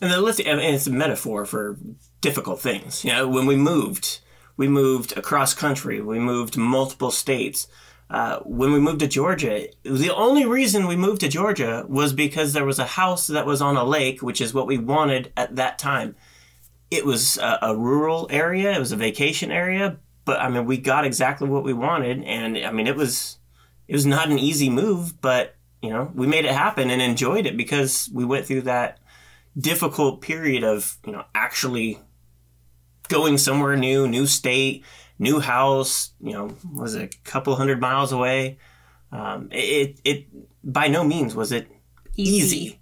And 0.00 0.10
the 0.10 0.20
lifting, 0.20 0.48
I 0.48 0.56
mean, 0.56 0.74
it's 0.74 0.86
a 0.86 0.92
metaphor 0.92 1.46
for 1.46 1.78
difficult 2.20 2.60
things. 2.60 3.04
You 3.04 3.12
know, 3.12 3.28
when 3.28 3.46
we 3.46 3.56
moved, 3.56 4.20
we 4.56 4.68
moved 4.68 5.16
across 5.16 5.54
country, 5.54 6.00
we 6.00 6.18
moved 6.18 6.56
multiple 6.56 7.10
states. 7.10 7.66
Uh, 8.10 8.38
when 8.40 8.72
we 8.72 8.78
moved 8.78 9.00
to 9.00 9.08
Georgia, 9.08 9.66
the 9.82 10.14
only 10.14 10.44
reason 10.44 10.86
we 10.86 10.96
moved 10.96 11.20
to 11.22 11.28
Georgia 11.28 11.84
was 11.88 12.12
because 12.12 12.52
there 12.52 12.64
was 12.64 12.78
a 12.78 12.84
house 12.84 13.26
that 13.28 13.46
was 13.46 13.62
on 13.62 13.76
a 13.76 13.84
lake, 13.84 14.22
which 14.22 14.40
is 14.40 14.52
what 14.52 14.66
we 14.66 14.78
wanted 14.78 15.32
at 15.36 15.56
that 15.56 15.78
time. 15.78 16.14
It 16.90 17.04
was 17.04 17.38
a, 17.38 17.58
a 17.62 17.76
rural 17.76 18.28
area, 18.30 18.72
it 18.72 18.78
was 18.78 18.92
a 18.92 18.96
vacation 18.96 19.50
area, 19.50 19.96
but 20.24 20.40
I 20.40 20.48
mean, 20.48 20.66
we 20.66 20.78
got 20.78 21.04
exactly 21.04 21.48
what 21.48 21.64
we 21.64 21.72
wanted, 21.72 22.22
and 22.24 22.58
I 22.58 22.70
mean, 22.70 22.86
it 22.86 22.96
was 22.96 23.38
it 23.88 23.94
was 23.94 24.06
not 24.06 24.30
an 24.30 24.38
easy 24.38 24.70
move, 24.70 25.20
but 25.20 25.56
you 25.82 25.90
know, 25.90 26.10
we 26.14 26.26
made 26.26 26.44
it 26.44 26.52
happen 26.52 26.90
and 26.90 27.02
enjoyed 27.02 27.46
it 27.46 27.56
because 27.56 28.08
we 28.12 28.24
went 28.24 28.46
through 28.46 28.62
that 28.62 28.98
difficult 29.56 30.20
period 30.20 30.64
of 30.64 30.96
you 31.06 31.12
know 31.12 31.24
actually 31.34 31.98
going 33.08 33.38
somewhere 33.38 33.76
new, 33.76 34.08
new 34.08 34.26
state, 34.26 34.84
new 35.18 35.40
house. 35.40 36.12
You 36.20 36.32
know, 36.32 36.56
was 36.72 36.94
it 36.94 37.14
a 37.14 37.18
couple 37.30 37.54
hundred 37.56 37.80
miles 37.80 38.12
away? 38.12 38.58
Um, 39.12 39.48
it 39.52 40.00
it 40.04 40.26
by 40.64 40.88
no 40.88 41.04
means 41.04 41.34
was 41.34 41.52
it 41.52 41.68
easy. 42.16 42.80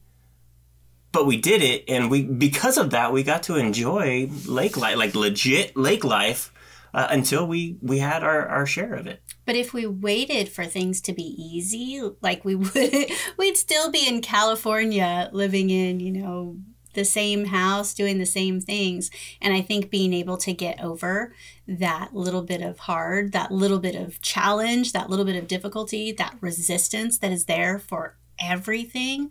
But 1.10 1.26
we 1.26 1.36
did 1.36 1.62
it, 1.62 1.84
and 1.88 2.10
we 2.10 2.22
because 2.22 2.78
of 2.78 2.90
that 2.90 3.12
we 3.12 3.22
got 3.22 3.42
to 3.44 3.56
enjoy 3.56 4.30
lake 4.46 4.78
life, 4.78 4.96
like 4.96 5.14
legit 5.14 5.76
lake 5.76 6.04
life, 6.04 6.52
uh, 6.94 7.08
until 7.10 7.46
we 7.46 7.78
we 7.80 7.98
had 7.98 8.22
our 8.22 8.46
our 8.48 8.66
share 8.66 8.94
of 8.94 9.06
it. 9.06 9.22
But 9.44 9.56
if 9.56 9.72
we 9.72 9.86
waited 9.86 10.48
for 10.48 10.64
things 10.64 11.00
to 11.02 11.12
be 11.12 11.22
easy, 11.22 12.00
like 12.20 12.44
we 12.44 12.54
would, 12.56 13.10
we'd 13.38 13.56
still 13.56 13.90
be 13.90 14.06
in 14.06 14.20
California 14.20 15.30
living 15.32 15.70
in, 15.70 16.00
you 16.00 16.12
know, 16.12 16.58
the 16.94 17.04
same 17.04 17.46
house, 17.46 17.94
doing 17.94 18.18
the 18.18 18.26
same 18.26 18.60
things. 18.60 19.10
And 19.40 19.54
I 19.54 19.62
think 19.62 19.90
being 19.90 20.12
able 20.12 20.36
to 20.38 20.52
get 20.52 20.82
over 20.82 21.34
that 21.66 22.14
little 22.14 22.42
bit 22.42 22.60
of 22.60 22.80
hard, 22.80 23.32
that 23.32 23.50
little 23.50 23.78
bit 23.78 23.94
of 23.94 24.20
challenge, 24.20 24.92
that 24.92 25.08
little 25.08 25.24
bit 25.24 25.36
of 25.36 25.48
difficulty, 25.48 26.12
that 26.12 26.36
resistance 26.40 27.18
that 27.18 27.32
is 27.32 27.46
there 27.46 27.78
for 27.78 28.16
everything. 28.38 29.30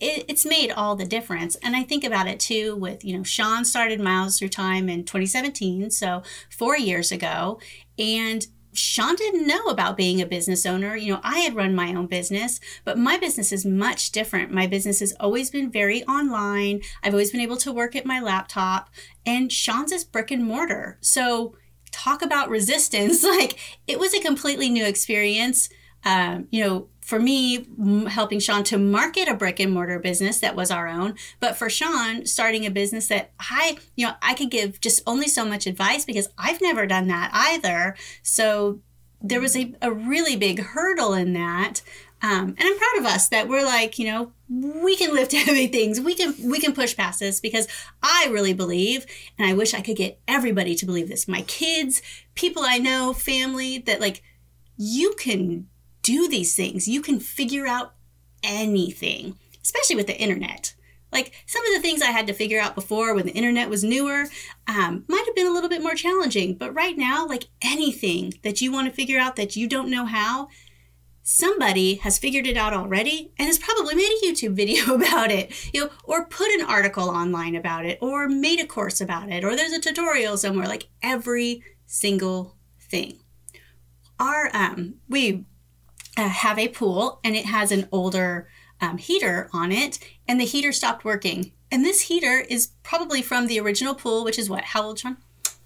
It, 0.00 0.24
it's 0.28 0.46
made 0.46 0.70
all 0.70 0.96
the 0.96 1.06
difference. 1.06 1.56
And 1.56 1.74
I 1.76 1.82
think 1.82 2.04
about 2.04 2.28
it 2.28 2.40
too 2.40 2.76
with, 2.76 3.04
you 3.04 3.16
know, 3.16 3.22
Sean 3.22 3.64
started 3.64 4.00
Miles 4.00 4.38
Through 4.38 4.48
Time 4.48 4.88
in 4.88 5.04
2017, 5.04 5.90
so 5.90 6.22
four 6.50 6.76
years 6.76 7.12
ago. 7.12 7.60
And 7.98 8.46
Sean 8.72 9.16
didn't 9.16 9.46
know 9.46 9.64
about 9.66 9.96
being 9.96 10.20
a 10.20 10.26
business 10.26 10.64
owner. 10.64 10.94
You 10.94 11.14
know, 11.14 11.20
I 11.24 11.40
had 11.40 11.56
run 11.56 11.74
my 11.74 11.94
own 11.94 12.06
business, 12.06 12.60
but 12.84 12.98
my 12.98 13.18
business 13.18 13.52
is 13.52 13.66
much 13.66 14.12
different. 14.12 14.52
My 14.52 14.66
business 14.66 15.00
has 15.00 15.12
always 15.18 15.50
been 15.50 15.70
very 15.70 16.04
online. 16.04 16.82
I've 17.02 17.12
always 17.12 17.32
been 17.32 17.40
able 17.40 17.56
to 17.58 17.72
work 17.72 17.96
at 17.96 18.06
my 18.06 18.20
laptop, 18.20 18.90
and 19.26 19.50
Sean's 19.50 19.92
is 19.92 20.04
brick 20.04 20.30
and 20.30 20.44
mortar. 20.44 20.98
So, 21.00 21.56
talk 21.90 22.22
about 22.22 22.48
resistance. 22.48 23.24
Like, 23.30 23.58
it 23.86 23.98
was 23.98 24.12
a 24.12 24.20
completely 24.20 24.68
new 24.68 24.84
experience. 24.84 25.68
Um, 26.04 26.46
you 26.50 26.64
know, 26.64 26.88
for 27.10 27.18
me, 27.18 27.66
helping 28.06 28.38
Sean 28.38 28.62
to 28.62 28.78
market 28.78 29.26
a 29.26 29.34
brick 29.34 29.58
and 29.58 29.72
mortar 29.72 29.98
business 29.98 30.38
that 30.38 30.54
was 30.54 30.70
our 30.70 30.86
own, 30.86 31.16
but 31.40 31.56
for 31.56 31.68
Sean, 31.68 32.24
starting 32.24 32.64
a 32.64 32.70
business 32.70 33.08
that 33.08 33.32
I, 33.40 33.78
you 33.96 34.06
know, 34.06 34.14
I 34.22 34.34
could 34.34 34.48
give 34.48 34.80
just 34.80 35.02
only 35.08 35.26
so 35.26 35.44
much 35.44 35.66
advice 35.66 36.04
because 36.04 36.28
I've 36.38 36.60
never 36.60 36.86
done 36.86 37.08
that 37.08 37.32
either. 37.34 37.96
So 38.22 38.78
there 39.20 39.40
was 39.40 39.56
a, 39.56 39.74
a 39.82 39.90
really 39.90 40.36
big 40.36 40.60
hurdle 40.60 41.12
in 41.12 41.32
that. 41.32 41.82
Um, 42.22 42.54
and 42.56 42.60
I'm 42.60 42.78
proud 42.78 42.98
of 43.00 43.06
us 43.06 43.28
that 43.30 43.48
we're 43.48 43.64
like, 43.64 43.98
you 43.98 44.06
know, 44.06 44.32
we 44.48 44.94
can 44.94 45.12
lift 45.12 45.32
heavy 45.46 45.66
things. 45.66 46.00
We 46.00 46.14
can 46.14 46.32
we 46.48 46.60
can 46.60 46.72
push 46.72 46.96
past 46.96 47.18
this 47.18 47.40
because 47.40 47.66
I 48.04 48.28
really 48.30 48.54
believe, 48.54 49.04
and 49.36 49.50
I 49.50 49.54
wish 49.54 49.74
I 49.74 49.80
could 49.80 49.96
get 49.96 50.20
everybody 50.28 50.76
to 50.76 50.86
believe 50.86 51.08
this. 51.08 51.26
My 51.26 51.42
kids, 51.42 52.02
people 52.36 52.62
I 52.64 52.78
know, 52.78 53.12
family, 53.14 53.78
that 53.78 54.00
like 54.00 54.22
you 54.76 55.14
can 55.18 55.69
do 56.02 56.28
these 56.28 56.54
things. 56.54 56.88
You 56.88 57.02
can 57.02 57.20
figure 57.20 57.66
out 57.66 57.94
anything, 58.42 59.38
especially 59.62 59.96
with 59.96 60.06
the 60.06 60.18
internet. 60.18 60.74
Like 61.12 61.32
some 61.46 61.66
of 61.66 61.74
the 61.74 61.80
things 61.80 62.02
I 62.02 62.12
had 62.12 62.26
to 62.28 62.32
figure 62.32 62.60
out 62.60 62.74
before 62.74 63.14
when 63.14 63.26
the 63.26 63.32
internet 63.32 63.68
was 63.68 63.82
newer 63.82 64.26
um, 64.68 65.04
might 65.08 65.24
have 65.26 65.34
been 65.34 65.46
a 65.46 65.52
little 65.52 65.68
bit 65.68 65.82
more 65.82 65.94
challenging. 65.94 66.54
But 66.54 66.74
right 66.74 66.96
now, 66.96 67.26
like 67.26 67.48
anything 67.62 68.34
that 68.42 68.60
you 68.60 68.72
want 68.72 68.88
to 68.88 68.94
figure 68.94 69.18
out 69.18 69.36
that 69.36 69.56
you 69.56 69.66
don't 69.66 69.90
know 69.90 70.04
how, 70.04 70.48
somebody 71.22 71.96
has 71.96 72.18
figured 72.18 72.46
it 72.46 72.56
out 72.56 72.72
already 72.72 73.32
and 73.38 73.46
has 73.46 73.58
probably 73.58 73.94
made 73.94 74.10
a 74.22 74.26
YouTube 74.26 74.52
video 74.54 74.94
about 74.94 75.30
it, 75.30 75.52
you 75.72 75.84
know, 75.84 75.90
or 76.04 76.26
put 76.26 76.48
an 76.50 76.64
article 76.64 77.08
online 77.08 77.56
about 77.56 77.84
it, 77.84 77.98
or 78.00 78.28
made 78.28 78.60
a 78.60 78.66
course 78.66 79.00
about 79.00 79.30
it, 79.30 79.44
or 79.44 79.56
there's 79.56 79.72
a 79.72 79.80
tutorial 79.80 80.36
somewhere. 80.36 80.66
Like 80.66 80.88
every 81.02 81.62
single 81.86 82.56
thing. 82.80 83.18
Our 84.18 84.50
um, 84.54 84.96
we 85.08 85.46
uh, 86.16 86.28
have 86.28 86.58
a 86.58 86.68
pool 86.68 87.20
and 87.24 87.36
it 87.36 87.46
has 87.46 87.72
an 87.72 87.88
older 87.92 88.48
um, 88.80 88.98
heater 88.98 89.48
on 89.52 89.72
it, 89.72 89.98
and 90.26 90.40
the 90.40 90.44
heater 90.44 90.72
stopped 90.72 91.04
working. 91.04 91.52
And 91.70 91.84
this 91.84 92.02
heater 92.02 92.44
is 92.48 92.72
probably 92.82 93.22
from 93.22 93.46
the 93.46 93.60
original 93.60 93.94
pool, 93.94 94.24
which 94.24 94.38
is 94.38 94.50
what? 94.50 94.64
How 94.64 94.82
old, 94.82 94.98
Sean? 94.98 95.18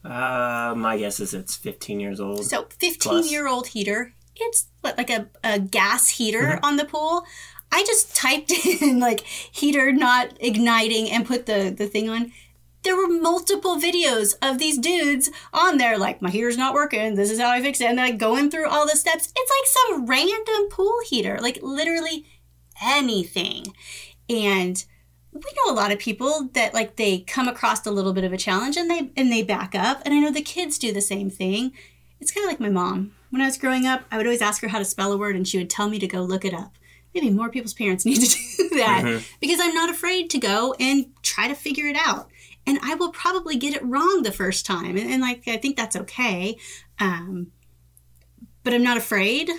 Uh, 0.05 0.75
my 0.77 0.99
guess 0.99 1.19
is 1.21 1.33
it's 1.33 1.57
15 1.57 1.99
years 2.01 2.21
old. 2.21 2.45
So, 2.45 2.67
15 2.79 3.27
year 3.27 3.49
old 3.49 3.69
heater. 3.69 4.15
It's 4.37 4.67
what, 4.81 4.99
like 4.99 5.11
a, 5.11 5.29
a 5.43 5.59
gas 5.59 6.09
heater 6.11 6.43
mm-hmm. 6.43 6.65
on 6.65 6.77
the 6.77 6.85
pool. 6.85 7.25
I 7.73 7.85
just 7.85 8.15
typed 8.15 8.51
in 8.83 9.01
like 9.01 9.21
heater 9.21 9.93
not 9.93 10.37
igniting 10.41 11.11
and 11.11 11.27
put 11.27 11.47
the, 11.47 11.75
the 11.77 11.87
thing 11.87 12.09
on. 12.09 12.33
There 12.85 12.97
were 12.97 13.09
multiple 13.09 13.77
videos 13.77 14.35
of 14.43 14.59
these 14.59 14.79
dudes 14.79 15.31
on 15.53 15.79
there, 15.79 15.99
like, 15.99 16.23
my 16.23 16.31
heater's 16.31 16.57
not 16.59 16.75
working, 16.75 17.15
this 17.17 17.31
is 17.31 17.41
how 17.41 17.51
I 17.51 17.61
fix 17.61 17.81
it, 17.81 17.87
and 17.89 17.99
they're 17.99 18.07
like 18.07 18.19
going 18.19 18.51
through 18.51 18.69
all 18.69 18.85
the 18.87 18.97
steps. 18.97 19.33
It's 19.35 19.51
like 19.51 19.91
some 19.93 20.07
random 20.07 20.69
pool 20.71 20.95
heater, 21.09 21.39
like 21.41 21.59
literally 21.63 22.25
anything. 22.83 23.67
And 24.29 24.85
we 25.33 25.41
know 25.57 25.73
a 25.73 25.75
lot 25.75 25.93
of 25.93 25.99
people 25.99 26.49
that 26.55 26.75
like 26.75 26.97
they 26.97 27.19
come 27.21 27.49
across 27.49 27.85
a 27.87 27.91
little 27.91 28.13
bit 28.13 28.25
of 28.25 28.33
a 28.33 28.37
challenge 28.37 28.77
and 28.77 28.91
they 28.91 29.11
and 29.17 29.33
they 29.33 29.43
back 29.43 29.75
up. 29.75 30.01
And 30.05 30.15
I 30.15 30.21
know 30.21 30.31
the 30.31 30.43
kids 30.43 30.79
do 30.79 30.93
the 30.93 31.01
same 31.01 31.29
thing. 31.31 31.73
It's 32.21 32.31
kind 32.33 32.45
of 32.45 32.51
like 32.51 32.61
my 32.61 32.69
mom. 32.71 33.13
When 33.31 33.43
I 33.43 33.47
was 33.47 33.59
growing 33.59 33.85
up, 33.85 34.05
I 34.13 34.17
would 34.17 34.27
always 34.27 34.43
ask 34.43 34.63
her 34.63 34.69
how 34.69 34.79
to 34.79 34.85
spell 34.85 35.13
a 35.13 35.19
word 35.19 35.35
and 35.35 35.47
she 35.47 35.59
would 35.59 35.71
tell 35.71 35.89
me 35.89 35.99
to 35.99 36.07
go 36.07 36.23
look 36.23 36.45
it 36.45 36.55
up. 36.55 36.77
Maybe 37.15 37.31
more 37.31 37.49
people's 37.49 37.75
parents 37.75 38.05
need 38.07 38.21
to 38.21 38.29
do 38.57 38.69
that 38.77 39.03
Mhm. 39.05 39.25
because 39.41 39.59
I'm 39.61 39.75
not 39.75 39.91
afraid 39.91 40.31
to 40.31 40.39
go 40.39 40.75
and 40.79 41.07
try 41.23 41.49
to 41.49 41.55
figure 41.55 41.87
it 41.89 41.97
out. 41.97 42.31
And 42.67 42.79
I 42.83 42.95
will 42.95 43.13
probably 43.13 43.57
get 43.57 43.75
it 43.75 43.85
wrong 43.85 44.23
the 44.23 44.33
first 44.33 44.65
time. 44.65 44.97
And, 44.97 45.11
and 45.11 45.21
like, 45.21 45.47
I 45.47 45.57
think 45.57 45.77
that's 45.77 45.97
okay. 45.97 46.57
Um, 46.99 47.53
but 48.63 48.73
I'm 48.73 48.83
not 48.83 48.97
afraid 48.97 49.51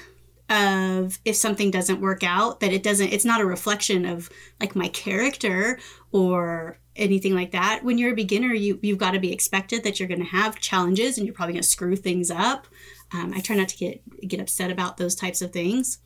of 0.49 1.19
if 1.25 1.35
something 1.35 1.71
doesn't 1.71 2.01
work 2.01 2.23
out, 2.23 2.59
that 2.59 2.71
it 2.71 2.83
doesn't, 2.83 3.11
it's 3.11 3.25
not 3.25 3.41
a 3.41 3.45
reflection 3.45 4.05
of 4.05 4.29
like 4.59 4.75
my 4.75 4.87
character 4.89 5.79
or 6.11 6.77
anything 6.95 7.33
like 7.33 7.51
that. 7.51 7.83
When 7.83 7.97
you're 7.97 8.11
a 8.11 8.15
beginner, 8.15 8.53
you, 8.53 8.79
you've 8.81 8.97
got 8.97 9.11
to 9.11 9.19
be 9.19 9.33
expected 9.33 9.83
that 9.83 9.99
you're 9.99 10.07
going 10.07 10.21
to 10.21 10.25
have 10.27 10.59
challenges 10.59 11.17
and 11.17 11.25
you're 11.25 11.35
probably 11.35 11.53
going 11.53 11.63
to 11.63 11.69
screw 11.69 11.95
things 11.95 12.31
up. 12.31 12.67
Um, 13.11 13.33
I 13.35 13.39
try 13.39 13.55
not 13.55 13.69
to 13.69 13.77
get, 13.77 14.27
get 14.27 14.39
upset 14.39 14.71
about 14.71 14.97
those 14.97 15.15
types 15.15 15.41
of 15.41 15.51
things. 15.51 15.99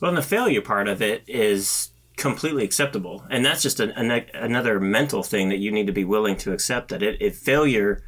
Well, 0.00 0.10
and 0.10 0.18
the 0.18 0.22
failure 0.22 0.60
part 0.60 0.88
of 0.88 1.00
it 1.00 1.24
is 1.26 1.90
completely 2.16 2.64
acceptable, 2.64 3.24
and 3.30 3.44
that's 3.44 3.62
just 3.62 3.80
an, 3.80 3.90
an, 3.92 4.26
another 4.34 4.80
mental 4.80 5.22
thing 5.22 5.48
that 5.48 5.58
you 5.58 5.70
need 5.70 5.86
to 5.86 5.92
be 5.92 6.04
willing 6.04 6.36
to 6.38 6.52
accept 6.52 6.88
that 6.88 7.02
it, 7.02 7.20
if 7.20 7.36
failure 7.36 8.02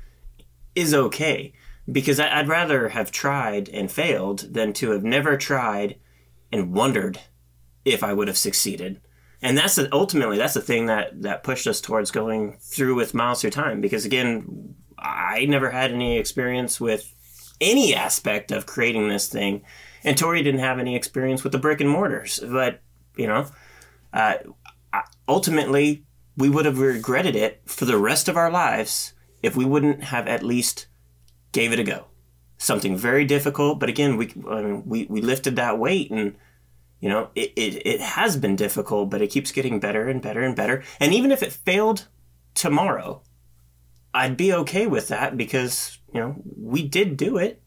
is 0.75 0.95
okay, 0.95 1.53
because 1.91 2.19
I, 2.19 2.38
I'd 2.38 2.49
rather 2.49 2.91
have 2.91 3.11
tried 3.11 3.69
and 3.69 3.91
failed 3.91 4.53
than 4.53 4.73
to 4.75 4.91
have 4.91 5.05
never 5.05 5.37
tried 5.37 5.97
and 6.53 6.73
wondered 6.73 7.21
if 7.85 8.03
I 8.03 8.12
would 8.12 8.29
have 8.29 8.38
succeeded. 8.38 9.00
And 9.41 9.57
that's 9.57 9.77
the, 9.77 9.88
ultimately 9.93 10.37
that's 10.37 10.55
the 10.55 10.61
thing 10.61 10.87
that 10.87 11.23
that 11.23 11.45
pushed 11.45 11.67
us 11.67 11.81
towards 11.81 12.11
going 12.11 12.57
through 12.61 12.97
with 12.97 13.15
miles 13.15 13.41
through 13.41 13.50
time. 13.50 13.81
Because 13.81 14.05
again, 14.05 14.75
I 14.99 15.45
never 15.45 15.71
had 15.71 15.93
any 15.93 16.19
experience 16.19 16.81
with 16.81 17.15
any 17.61 17.95
aspect 17.95 18.50
of 18.50 18.67
creating 18.67 19.09
this 19.09 19.29
thing 19.29 19.62
and 20.05 20.17
Tori 20.17 20.43
didn't 20.43 20.61
have 20.61 20.79
any 20.79 20.97
experience 20.97 21.43
with 21.43 21.53
the 21.53 21.59
brick 21.59 21.81
and 21.81 21.91
mortars. 21.91 22.41
But 22.41 22.81
you 23.17 23.27
know, 23.27 23.47
uh, 24.12 24.35
ultimately, 25.27 26.05
we 26.37 26.49
would 26.49 26.65
have 26.65 26.79
regretted 26.79 27.37
it 27.37 27.62
for 27.67 27.85
the 27.85 27.99
rest 27.99 28.29
of 28.29 28.37
our 28.37 28.50
lives 28.50 29.12
if 29.43 29.57
we 29.57 29.65
wouldn't 29.65 30.05
have 30.05 30.27
at 30.27 30.43
least 30.43 30.87
gave 31.53 31.73
it 31.73 31.79
a 31.79 31.85
go. 31.85 32.07
Something 32.57 32.97
very 32.97 33.25
difficult, 33.25 33.79
but 33.79 33.88
again, 33.88 34.17
we 34.17 34.33
I 34.49 34.62
mean, 34.62 34.83
we 34.85 35.07
we 35.07 35.21
lifted 35.21 35.57
that 35.57 35.79
weight, 35.79 36.11
and 36.11 36.35
you 37.00 37.09
know, 37.09 37.31
it, 37.37 37.53
it 37.55 37.87
it 37.87 38.00
has 38.00 38.37
been 38.37 38.57
difficult, 38.57 39.11
but 39.11 39.23
it 39.23 39.29
keeps 39.29 39.53
getting 39.53 39.79
better 39.79 40.09
and 40.09 40.21
better 40.21 40.43
and 40.43 40.57
better. 40.57 40.83
And 40.99 41.15
even 41.15 41.31
if 41.31 41.43
it 41.43 41.53
failed 41.53 42.09
tomorrow, 42.55 43.23
I'd 44.12 44.37
be 44.37 44.53
okay 44.53 44.88
with 44.88 45.09
that 45.09 45.37
because 45.37 45.99
you 46.12 46.21
know 46.21 46.37
we 46.57 46.87
did 46.87 47.17
do 47.17 47.37
it. 47.37 47.62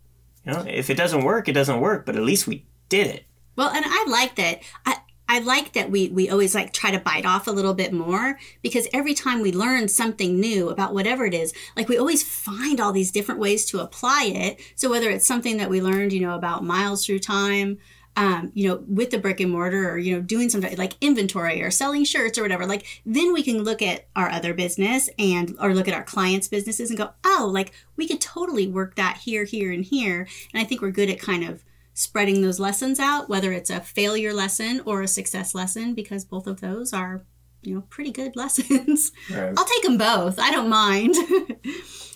You 0.45 0.53
know, 0.53 0.65
if 0.67 0.89
it 0.89 0.97
doesn't 0.97 1.23
work, 1.23 1.47
it 1.47 1.53
doesn't 1.53 1.79
work, 1.79 2.05
but 2.05 2.15
at 2.17 2.23
least 2.23 2.47
we 2.47 2.65
did 2.89 3.07
it. 3.07 3.25
Well, 3.55 3.69
and 3.69 3.85
I 3.87 4.05
like 4.09 4.35
that. 4.35 4.61
I, 4.85 4.97
I 5.31 5.39
like 5.39 5.71
that 5.71 5.89
we, 5.89 6.09
we 6.09 6.29
always 6.29 6.53
like 6.53 6.73
try 6.73 6.91
to 6.91 6.99
bite 6.99 7.25
off 7.25 7.47
a 7.47 7.51
little 7.51 7.73
bit 7.73 7.93
more 7.93 8.37
because 8.61 8.89
every 8.91 9.13
time 9.13 9.39
we 9.39 9.53
learn 9.53 9.87
something 9.87 10.37
new 10.37 10.67
about 10.67 10.93
whatever 10.93 11.25
it 11.25 11.33
is, 11.33 11.53
like 11.77 11.87
we 11.87 11.97
always 11.97 12.21
find 12.21 12.81
all 12.81 12.91
these 12.91 13.11
different 13.11 13.39
ways 13.39 13.63
to 13.67 13.79
apply 13.79 14.25
it. 14.25 14.59
So 14.75 14.89
whether 14.89 15.09
it's 15.09 15.25
something 15.25 15.55
that 15.55 15.69
we 15.69 15.81
learned, 15.81 16.11
you 16.11 16.19
know, 16.19 16.35
about 16.35 16.65
miles 16.65 17.05
through 17.05 17.19
time, 17.19 17.77
um, 18.17 18.51
you 18.53 18.67
know, 18.67 18.83
with 18.89 19.11
the 19.11 19.19
brick 19.19 19.39
and 19.39 19.53
mortar 19.53 19.89
or, 19.89 19.97
you 19.97 20.13
know, 20.13 20.21
doing 20.21 20.49
something 20.49 20.75
like 20.75 20.97
inventory 20.99 21.63
or 21.63 21.71
selling 21.71 22.03
shirts 22.03 22.37
or 22.37 22.41
whatever, 22.41 22.65
like 22.65 23.01
then 23.05 23.31
we 23.31 23.41
can 23.41 23.63
look 23.63 23.81
at 23.81 24.07
our 24.17 24.29
other 24.29 24.53
business 24.53 25.09
and 25.17 25.55
or 25.61 25.73
look 25.73 25.87
at 25.87 25.93
our 25.93 26.03
clients' 26.03 26.49
businesses 26.49 26.89
and 26.89 26.99
go, 26.99 27.11
oh, 27.23 27.49
like 27.49 27.71
we 27.95 28.05
could 28.05 28.19
totally 28.19 28.67
work 28.67 28.95
that 28.95 29.15
here, 29.15 29.45
here, 29.45 29.71
and 29.71 29.85
here. 29.85 30.27
And 30.53 30.61
I 30.61 30.65
think 30.65 30.81
we're 30.81 30.91
good 30.91 31.09
at 31.09 31.21
kind 31.21 31.45
of 31.45 31.63
spreading 31.93 32.41
those 32.41 32.59
lessons 32.59 32.99
out, 32.99 33.29
whether 33.29 33.51
it's 33.51 33.69
a 33.69 33.81
failure 33.81 34.33
lesson 34.33 34.81
or 34.85 35.01
a 35.01 35.07
success 35.07 35.53
lesson, 35.53 35.93
because 35.93 36.25
both 36.25 36.47
of 36.47 36.61
those 36.61 36.93
are, 36.93 37.25
you 37.61 37.75
know, 37.75 37.81
pretty 37.89 38.11
good 38.11 38.35
lessons. 38.37 39.11
Right. 39.29 39.53
I'll 39.57 39.65
take 39.65 39.83
them 39.83 39.97
both. 39.97 40.39
I 40.39 40.51
don't 40.51 40.69
mind. 40.69 41.15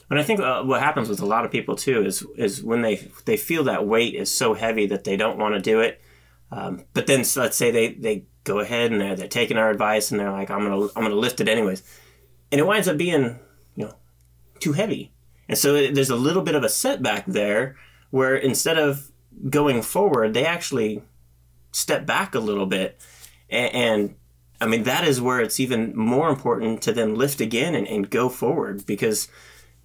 But 0.08 0.20
I 0.20 0.24
think 0.24 0.40
uh, 0.40 0.64
what 0.64 0.82
happens 0.82 1.10
with 1.10 1.20
a 1.20 1.26
lot 1.26 1.46
of 1.46 1.52
people 1.52 1.76
too 1.76 2.06
is 2.06 2.26
is 2.38 2.62
when 2.64 2.82
they 2.82 2.96
they 3.26 3.38
feel 3.38 3.64
that 3.66 3.88
weight 3.88 4.14
is 4.14 4.30
so 4.30 4.54
heavy 4.54 4.86
that 4.88 5.04
they 5.04 5.18
don't 5.18 5.40
want 5.40 5.56
to 5.56 5.62
do 5.62 5.80
it. 5.80 6.02
Um, 6.52 6.86
but 6.94 7.08
then 7.08 7.24
so 7.24 7.42
let's 7.42 7.58
say 7.58 7.72
they, 7.72 7.94
they 7.94 8.26
go 8.44 8.60
ahead 8.60 8.92
and 8.92 9.02
they're, 9.02 9.16
they're 9.16 9.28
taking 9.28 9.58
our 9.58 9.72
advice 9.72 10.12
and 10.12 10.20
they're 10.20 10.32
like 10.32 10.52
I'm 10.52 10.62
gonna 10.62 10.88
I'm 10.96 11.04
gonna 11.04 11.16
lift 11.16 11.42
it 11.42 11.48
anyways, 11.50 11.82
and 12.52 12.60
it 12.60 12.68
winds 12.68 12.88
up 12.88 12.98
being 12.98 13.40
you 13.76 13.86
know 13.86 13.96
too 14.60 14.74
heavy, 14.74 15.12
and 15.50 15.58
so 15.58 15.74
it, 15.76 15.96
there's 15.96 16.12
a 16.12 16.16
little 16.16 16.44
bit 16.44 16.56
of 16.56 16.64
a 16.64 16.70
setback 16.70 17.26
there 17.26 17.76
where 18.12 18.36
instead 18.36 18.78
of 18.78 19.12
going 19.50 19.82
forward 19.82 20.34
they 20.34 20.46
actually 20.46 21.02
step 21.72 22.06
back 22.06 22.34
a 22.34 22.40
little 22.40 22.66
bit, 22.66 23.02
and, 23.50 23.74
and 23.74 24.16
I 24.62 24.68
mean 24.68 24.84
that 24.84 25.06
is 25.06 25.22
where 25.22 25.42
it's 25.42 25.60
even 25.60 25.96
more 25.96 26.30
important 26.30 26.82
to 26.84 26.94
then 26.94 27.16
lift 27.16 27.42
again 27.42 27.76
and, 27.76 27.88
and 27.88 28.10
go 28.10 28.30
forward 28.30 28.86
because 28.86 29.28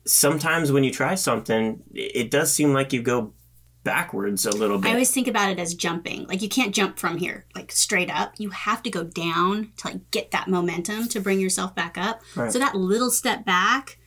sometimes 0.05 0.73
when 0.73 0.85
you 0.85 0.91
try 0.91 1.15
something, 1.15 1.83
it 1.93 2.31
does 2.31 2.53
seem 2.53 2.73
like 2.73 2.93
you 2.93 3.03
go 3.03 3.33
backwards 3.83 4.45
a 4.45 4.51
little 4.51 4.79
bit. 4.79 4.89
I 4.89 4.93
always 4.93 5.11
think 5.11 5.29
about 5.29 5.51
it 5.51 5.59
as 5.59 5.75
jumping. 5.75 6.27
Like 6.27 6.43
you 6.43 6.49
can't 6.49 6.75
jump 6.75 6.99
from 6.99 7.17
here, 7.19 7.47
like 7.55 7.73
straight 7.73 8.11
up. 8.11 8.35
You 8.39 8.51
have 8.51 8.83
to 8.83 8.91
go 8.91 9.05
down 9.05 9.73
to 9.79 9.89
like 9.89 10.11
get 10.11 10.31
that 10.33 10.49
momentum 10.49 11.09
to 11.09 11.21
bring 11.21 11.41
yourself 11.41 11.75
back 11.75 11.97
up. 11.97 12.23
Right. 12.37 12.53
So 12.53 12.59
that 12.59 12.75
little 12.75 13.11
step 13.11 13.45
back, 13.45 13.99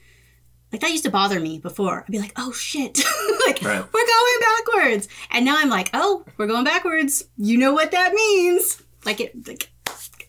like 0.74 0.82
that 0.82 0.92
used 0.92 1.06
to 1.06 1.12
bother 1.12 1.40
me 1.40 1.60
before. 1.60 2.02
I'd 2.06 2.12
be 2.12 2.20
like, 2.20 2.34
oh 2.36 2.52
shit, 2.52 2.98
like 3.48 3.62
Right. 3.62 3.82
we're 3.94 4.08
going 4.08 4.40
backwards. 4.42 5.08
And 5.32 5.46
now 5.46 5.56
I'm 5.58 5.70
like, 5.70 5.90
oh, 5.94 6.26
we're 6.38 6.48
going 6.48 6.66
backwards. 6.66 7.24
You 7.38 7.58
know 7.58 7.72
what 7.74 7.92
that 7.92 8.14
means? 8.14 8.82
Like 9.06 9.22
it, 9.22 9.48
like 9.48 9.70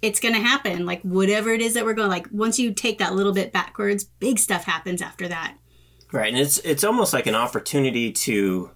it's 0.03 0.21
gonna 0.21 0.39
happen. 0.41 0.85
Like 0.87 1.01
whatever 1.03 1.51
it 1.51 1.61
is 1.63 1.75
that 1.75 1.85
we're 1.85 1.95
going, 1.95 2.11
like 2.11 2.29
once 2.31 2.59
you 2.59 2.73
take 2.75 2.99
that 2.99 3.15
little 3.15 3.33
bit 3.33 3.53
backwards, 3.53 4.05
big 4.05 4.39
stuff 4.39 4.65
happens 4.65 5.01
after 5.03 5.27
that. 5.29 5.57
right, 6.13 6.29
and 6.33 6.39
it's 6.41 6.59
it's 6.59 6.85
almost 6.85 7.13
like 7.15 7.27
an 7.27 7.35
opportunity 7.35 8.13
to, 8.13 8.71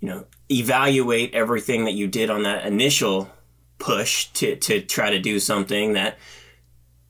you 0.00 0.08
know, 0.08 0.26
evaluate 0.50 1.34
everything 1.34 1.84
that 1.86 1.94
you 1.94 2.06
did 2.06 2.30
on 2.30 2.44
that 2.44 2.64
initial 2.66 3.28
push 3.78 4.26
to 4.28 4.56
to 4.56 4.80
try 4.80 5.10
to 5.10 5.18
do 5.18 5.40
something 5.40 5.94
that 5.94 6.18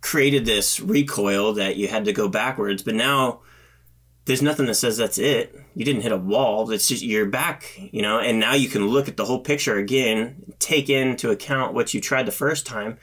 created 0.00 0.44
this 0.44 0.80
recoil 0.80 1.54
that 1.54 1.76
you 1.76 1.88
had 1.88 2.04
to 2.04 2.12
go 2.12 2.28
backwards. 2.28 2.82
But 2.82 2.94
now 2.94 3.40
there's 4.26 4.42
nothing 4.42 4.66
that 4.66 4.74
says 4.74 4.96
that's 4.96 5.18
it. 5.18 5.54
You 5.74 5.84
didn't 5.84 6.02
hit 6.02 6.12
a 6.12 6.16
wall. 6.16 6.70
It's 6.70 6.88
just 6.88 7.02
you're 7.02 7.26
back, 7.26 7.78
you 7.92 8.02
know, 8.02 8.18
and 8.18 8.40
now 8.40 8.54
you 8.54 8.68
can 8.68 8.86
look 8.86 9.08
at 9.08 9.16
the 9.16 9.24
whole 9.24 9.40
picture 9.40 9.76
again, 9.76 10.52
take 10.58 10.88
into 10.90 11.30
account 11.30 11.74
what 11.74 11.94
you 11.94 12.00
tried 12.00 12.26
the 12.26 12.32
first 12.32 12.66
time, 12.66 12.98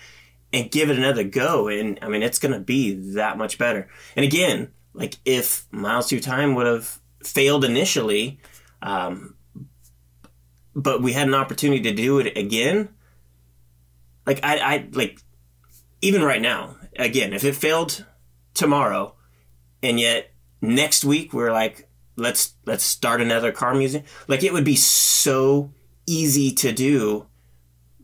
and 0.51 0.69
give 0.69 0.89
it 0.89 0.97
another 0.97 1.23
go. 1.23 1.67
And 1.67 1.97
I 2.01 2.09
mean, 2.09 2.23
it's 2.23 2.39
going 2.39 2.53
to 2.53 2.59
be 2.59 2.93
that 3.13 3.37
much 3.37 3.57
better. 3.57 3.87
And 4.15 4.25
again, 4.25 4.71
like 4.93 5.17
if 5.25 5.65
Miles 5.71 6.09
Through 6.09 6.19
Time 6.19 6.55
would 6.55 6.67
have 6.67 6.99
failed 7.23 7.63
initially, 7.63 8.39
um, 8.81 9.35
but 10.75 11.01
we 11.01 11.13
had 11.13 11.27
an 11.27 11.33
opportunity 11.33 11.81
to 11.83 11.93
do 11.93 12.19
it 12.19 12.37
again, 12.37 12.89
like 14.25 14.39
I, 14.43 14.57
I 14.57 14.89
like 14.91 15.19
even 16.01 16.21
right 16.21 16.41
now, 16.41 16.75
again, 16.97 17.33
if 17.33 17.43
it 17.43 17.55
failed 17.55 18.05
tomorrow, 18.53 19.15
and 19.81 19.99
yet 19.99 20.31
next 20.61 21.03
week 21.03 21.33
we're 21.33 21.51
like, 21.51 21.89
let's 22.15 22.53
let's 22.65 22.83
start 22.83 23.21
another 23.21 23.51
car 23.51 23.73
museum. 23.73 24.03
Like 24.27 24.43
it 24.43 24.53
would 24.53 24.65
be 24.65 24.75
so 24.75 25.71
easy 26.05 26.51
to 26.51 26.71
do 26.71 27.27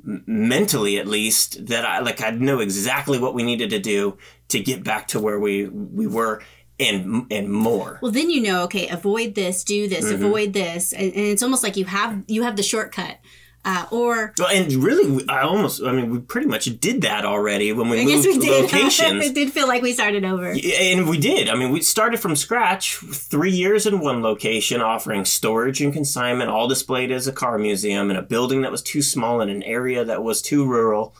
mentally 0.03 0.97
at 0.97 1.07
least 1.07 1.67
that 1.67 1.85
I 1.85 1.99
like 1.99 2.21
I'd 2.21 2.41
know 2.41 2.59
exactly 2.59 3.19
what 3.19 3.33
we 3.33 3.43
needed 3.43 3.69
to 3.71 3.79
do 3.79 4.17
to 4.49 4.59
get 4.59 4.83
back 4.83 5.07
to 5.09 5.19
where 5.19 5.39
we 5.39 5.67
we 5.67 6.07
were 6.07 6.41
and 6.79 7.25
and 7.31 7.51
more. 7.51 7.99
Well, 8.01 8.11
then 8.11 8.29
you 8.29 8.41
know, 8.41 8.63
okay, 8.63 8.87
avoid 8.87 9.35
this, 9.35 9.63
do 9.63 9.87
this, 9.87 10.05
mm-hmm. 10.05 10.23
avoid 10.23 10.53
this, 10.53 10.93
and, 10.93 11.13
and 11.13 11.25
it's 11.25 11.43
almost 11.43 11.63
like 11.63 11.77
you 11.77 11.85
have 11.85 12.23
you 12.27 12.43
have 12.43 12.55
the 12.55 12.63
shortcut. 12.63 13.19
Uh, 13.65 13.85
or 13.91 14.33
Well, 14.39 14.47
and 14.47 14.71
really, 14.75 15.27
I 15.27 15.41
almost 15.41 15.83
I 15.83 15.91
mean 15.91 16.09
we 16.11 16.19
pretty 16.19 16.47
much 16.47 16.65
did 16.79 17.01
that 17.01 17.25
already 17.25 17.73
when 17.73 17.89
we 17.89 18.01
I 18.01 18.05
moved 18.05 18.25
we 18.25 18.39
did. 18.39 18.63
locations. 18.71 19.25
it 19.25 19.35
did 19.35 19.51
feel 19.51 19.67
like 19.67 19.81
we 19.81 19.91
started 19.91 20.23
over. 20.23 20.51
And 20.79 21.09
we 21.09 21.17
did. 21.17 21.49
I 21.49 21.55
mean, 21.55 21.71
we 21.73 21.81
started 21.81 22.21
from 22.21 22.37
scratch, 22.37 22.95
three 22.95 23.51
years 23.51 23.85
in 23.85 23.99
one 23.99 24.21
location, 24.23 24.79
offering 24.81 25.25
storage 25.25 25.81
and 25.81 25.91
consignment, 25.91 26.49
all 26.49 26.69
displayed 26.69 27.11
as 27.11 27.27
a 27.27 27.33
car 27.33 27.57
museum 27.57 28.09
in 28.09 28.15
a 28.15 28.21
building 28.21 28.61
that 28.61 28.71
was 28.71 28.81
too 28.81 29.01
small 29.01 29.41
in 29.41 29.49
an 29.49 29.61
area 29.63 30.05
that 30.05 30.23
was 30.23 30.41
too 30.41 30.65
rural. 30.65 31.13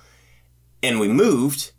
And 0.81 1.01
we 1.01 1.09
moved, 1.09 1.73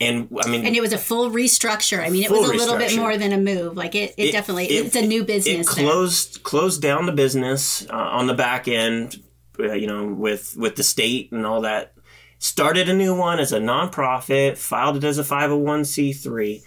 and 0.00 0.28
I 0.44 0.48
mean, 0.48 0.64
and 0.64 0.76
it 0.76 0.80
was 0.80 0.92
a 0.92 0.98
full 0.98 1.28
restructure. 1.32 1.98
I 1.98 2.08
mean, 2.08 2.22
it 2.22 2.30
was 2.30 2.48
a 2.48 2.52
little 2.52 2.78
bit 2.78 2.96
more 2.96 3.16
than 3.18 3.32
a 3.32 3.38
move. 3.38 3.76
Like 3.76 3.96
it, 3.96 4.14
it, 4.16 4.26
It- 4.28 4.32
definitely, 4.32 4.66
it- 4.66 4.86
it's 4.86 4.94
a 4.96 5.02
new 5.02 5.24
business. 5.24 5.68
it 5.68 5.74
there. 5.76 5.84
closed 5.90 6.44
closed 6.44 6.80
down 6.80 7.06
the 7.06 7.12
business 7.12 7.84
uh, 7.90 7.94
on 7.96 8.28
the 8.28 8.34
back 8.34 8.68
end 8.68 9.20
you 9.58 9.86
know 9.86 10.06
with 10.06 10.56
with 10.56 10.76
the 10.76 10.82
state 10.82 11.32
and 11.32 11.46
all 11.46 11.60
that 11.62 11.94
started 12.38 12.88
a 12.88 12.94
new 12.94 13.14
one 13.14 13.38
as 13.38 13.52
a 13.52 13.58
nonprofit 13.58 14.56
filed 14.56 14.96
it 14.96 15.04
as 15.04 15.18
a 15.18 15.22
501c3 15.22 16.62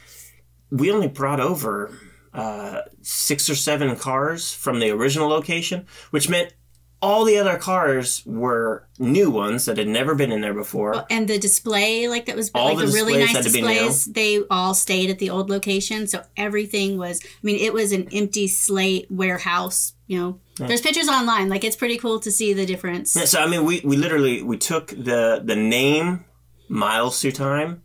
we 0.71 0.91
only 0.91 1.07
brought 1.07 1.39
over 1.39 1.97
uh, 2.33 2.81
six 3.01 3.49
or 3.49 3.55
seven 3.55 3.95
cars 3.95 4.53
from 4.53 4.79
the 4.79 4.91
original 4.91 5.27
location 5.27 5.85
which 6.11 6.29
meant 6.29 6.53
all 7.01 7.25
the 7.25 7.37
other 7.37 7.57
cars 7.57 8.23
were 8.25 8.87
new 8.97 9.29
ones 9.29 9.65
that 9.65 9.77
had 9.77 9.87
never 9.87 10.15
been 10.15 10.31
in 10.31 10.41
there 10.41 10.53
before 10.53 11.05
And 11.11 11.27
the 11.27 11.37
display, 11.37 12.07
like 12.07 12.25
that 12.25 12.35
was 12.35 12.49
All 12.55 12.69
like 12.73 12.79
the 12.79 12.85
the, 12.87 12.91
really 12.93 13.17
nice 13.17 13.31
had 13.35 13.43
to 13.45 13.51
be 13.51 13.61
new. 13.61 13.67
displays. 13.67 14.05
They 14.05 14.43
all 14.49 14.73
stayed 14.73 15.09
at 15.09 15.19
the 15.19 15.29
old 15.29 15.49
location, 15.49 16.07
so 16.07 16.23
everything 16.35 16.97
was. 16.97 17.21
I 17.23 17.27
mean, 17.43 17.57
it 17.57 17.73
was 17.73 17.91
an 17.91 18.07
empty 18.11 18.47
slate 18.47 19.05
warehouse. 19.11 19.93
You 20.07 20.19
know, 20.19 20.39
there's 20.67 20.81
pictures 20.81 21.07
online. 21.07 21.49
Like 21.49 21.63
it's 21.63 21.75
pretty 21.75 21.97
cool 21.97 22.19
to 22.21 22.31
see 22.31 22.53
the 22.53 22.65
difference. 22.65 23.15
Yeah, 23.15 23.25
so 23.25 23.41
I 23.41 23.47
mean, 23.47 23.63
we, 23.65 23.81
we 23.83 23.95
literally 23.97 24.41
we 24.41 24.57
took 24.57 24.87
the 24.87 25.41
the 25.43 25.55
name 25.55 26.25
miles 26.69 27.21
through 27.21 27.33
time, 27.33 27.83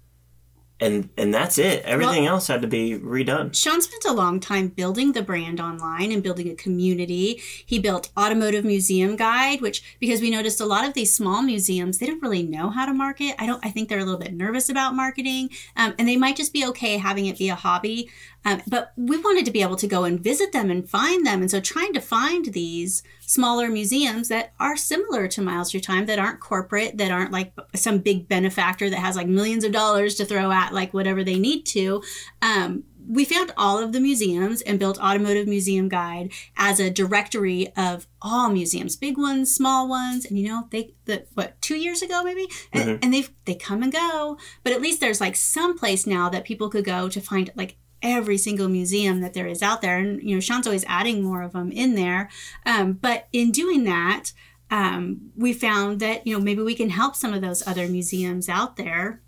and 0.82 1.08
and 1.16 1.32
that's 1.32 1.58
it. 1.58 1.84
Everything 1.84 2.26
else 2.26 2.48
had 2.48 2.62
to 2.62 2.68
be 2.68 2.98
redone. 2.98 3.54
Sean 3.54 3.80
spent 3.80 4.04
a 4.04 4.12
long 4.12 4.40
time 4.40 4.68
building 4.68 5.12
the 5.12 5.22
brand 5.22 5.60
online 5.60 6.10
and 6.10 6.22
building 6.22 6.50
a 6.50 6.54
community. 6.54 7.40
He 7.64 7.78
built 7.78 8.10
Automotive 8.18 8.64
Museum 8.64 9.16
Guide, 9.16 9.60
which 9.60 9.96
because 10.00 10.20
we 10.20 10.30
noticed 10.30 10.60
a 10.60 10.66
lot 10.66 10.86
of 10.86 10.94
these 10.94 11.14
small 11.14 11.42
museums, 11.42 11.98
they 11.98 12.06
don't 12.06 12.22
really 12.22 12.42
know 12.42 12.68
how 12.70 12.84
to 12.86 12.92
market. 12.92 13.34
I 13.38 13.46
don't. 13.46 13.64
I 13.64 13.70
think 13.70 13.88
they're 13.88 14.00
a 14.00 14.04
little 14.04 14.20
bit 14.20 14.34
nervous 14.34 14.68
about 14.68 14.94
marketing, 14.94 15.50
um, 15.76 15.94
and 15.98 16.08
they 16.08 16.16
might 16.16 16.36
just 16.36 16.52
be 16.52 16.66
okay 16.66 16.96
having 16.98 17.26
it 17.26 17.38
be 17.38 17.48
a 17.48 17.54
hobby. 17.54 18.10
Um, 18.44 18.60
but 18.66 18.92
we 18.96 19.18
wanted 19.18 19.44
to 19.44 19.52
be 19.52 19.62
able 19.62 19.76
to 19.76 19.86
go 19.86 20.02
and 20.02 20.18
visit 20.18 20.50
them 20.50 20.68
and 20.68 20.88
find 20.88 21.24
them, 21.24 21.40
and 21.40 21.50
so 21.50 21.60
trying 21.60 21.92
to 21.94 22.00
find 22.00 22.46
these 22.46 23.04
smaller 23.20 23.68
museums 23.70 24.28
that 24.28 24.52
are 24.58 24.76
similar 24.76 25.28
to 25.28 25.40
Miles 25.40 25.70
Through 25.70 25.80
Time, 25.80 26.06
that 26.06 26.18
aren't 26.18 26.40
corporate, 26.40 26.98
that 26.98 27.12
aren't 27.12 27.32
like 27.32 27.52
some 27.74 27.98
big 27.98 28.28
benefactor 28.28 28.90
that 28.90 28.98
has 28.98 29.16
like 29.16 29.28
millions 29.28 29.64
of 29.64 29.72
dollars 29.72 30.16
to 30.16 30.24
throw 30.24 30.50
at 30.50 30.71
like 30.72 30.94
whatever 30.94 31.22
they 31.24 31.38
need 31.38 31.64
to. 31.66 32.02
Um, 32.40 32.84
we 33.08 33.24
found 33.24 33.52
all 33.56 33.78
of 33.78 33.92
the 33.92 34.00
museums 34.00 34.62
and 34.62 34.78
built 34.78 35.02
Automotive 35.02 35.48
Museum 35.48 35.88
Guide 35.88 36.32
as 36.56 36.78
a 36.78 36.90
directory 36.90 37.72
of 37.76 38.06
all 38.20 38.50
museums, 38.50 38.96
big 38.96 39.18
ones, 39.18 39.54
small 39.54 39.88
ones, 39.88 40.24
and 40.24 40.38
you 40.38 40.48
know 40.48 40.68
they 40.70 40.94
the 41.04 41.24
what 41.34 41.60
two 41.60 41.76
years 41.76 42.02
ago 42.02 42.22
maybe, 42.22 42.46
and, 42.72 43.02
and 43.02 43.12
they 43.12 43.26
they 43.44 43.54
come 43.54 43.82
and 43.82 43.92
go, 43.92 44.38
but 44.62 44.72
at 44.72 44.80
least 44.80 45.00
there's 45.00 45.20
like 45.20 45.36
some 45.36 45.78
place 45.78 46.06
now 46.06 46.28
that 46.28 46.44
people 46.44 46.68
could 46.68 46.84
go 46.84 47.08
to 47.08 47.20
find 47.20 47.50
like 47.54 47.76
every 48.02 48.36
single 48.36 48.68
museum 48.68 49.20
that 49.20 49.34
there 49.34 49.46
is 49.46 49.62
out 49.62 49.82
there, 49.82 49.98
and 49.98 50.22
you 50.22 50.34
know 50.34 50.40
Sean's 50.40 50.66
always 50.66 50.84
adding 50.86 51.22
more 51.22 51.42
of 51.42 51.52
them 51.52 51.72
in 51.72 51.94
there, 51.94 52.30
um, 52.66 52.94
but 52.94 53.28
in 53.32 53.50
doing 53.50 53.84
that. 53.84 54.32
Um, 54.70 55.32
we 55.36 55.52
found 55.52 56.00
that 56.00 56.26
you 56.26 56.34
know 56.34 56.42
maybe 56.42 56.62
we 56.62 56.74
can 56.74 56.88
help 56.88 57.14
some 57.14 57.34
of 57.34 57.42
those 57.42 57.66
other 57.66 57.88
museums 57.88 58.48
out 58.48 58.76
there 58.76 59.21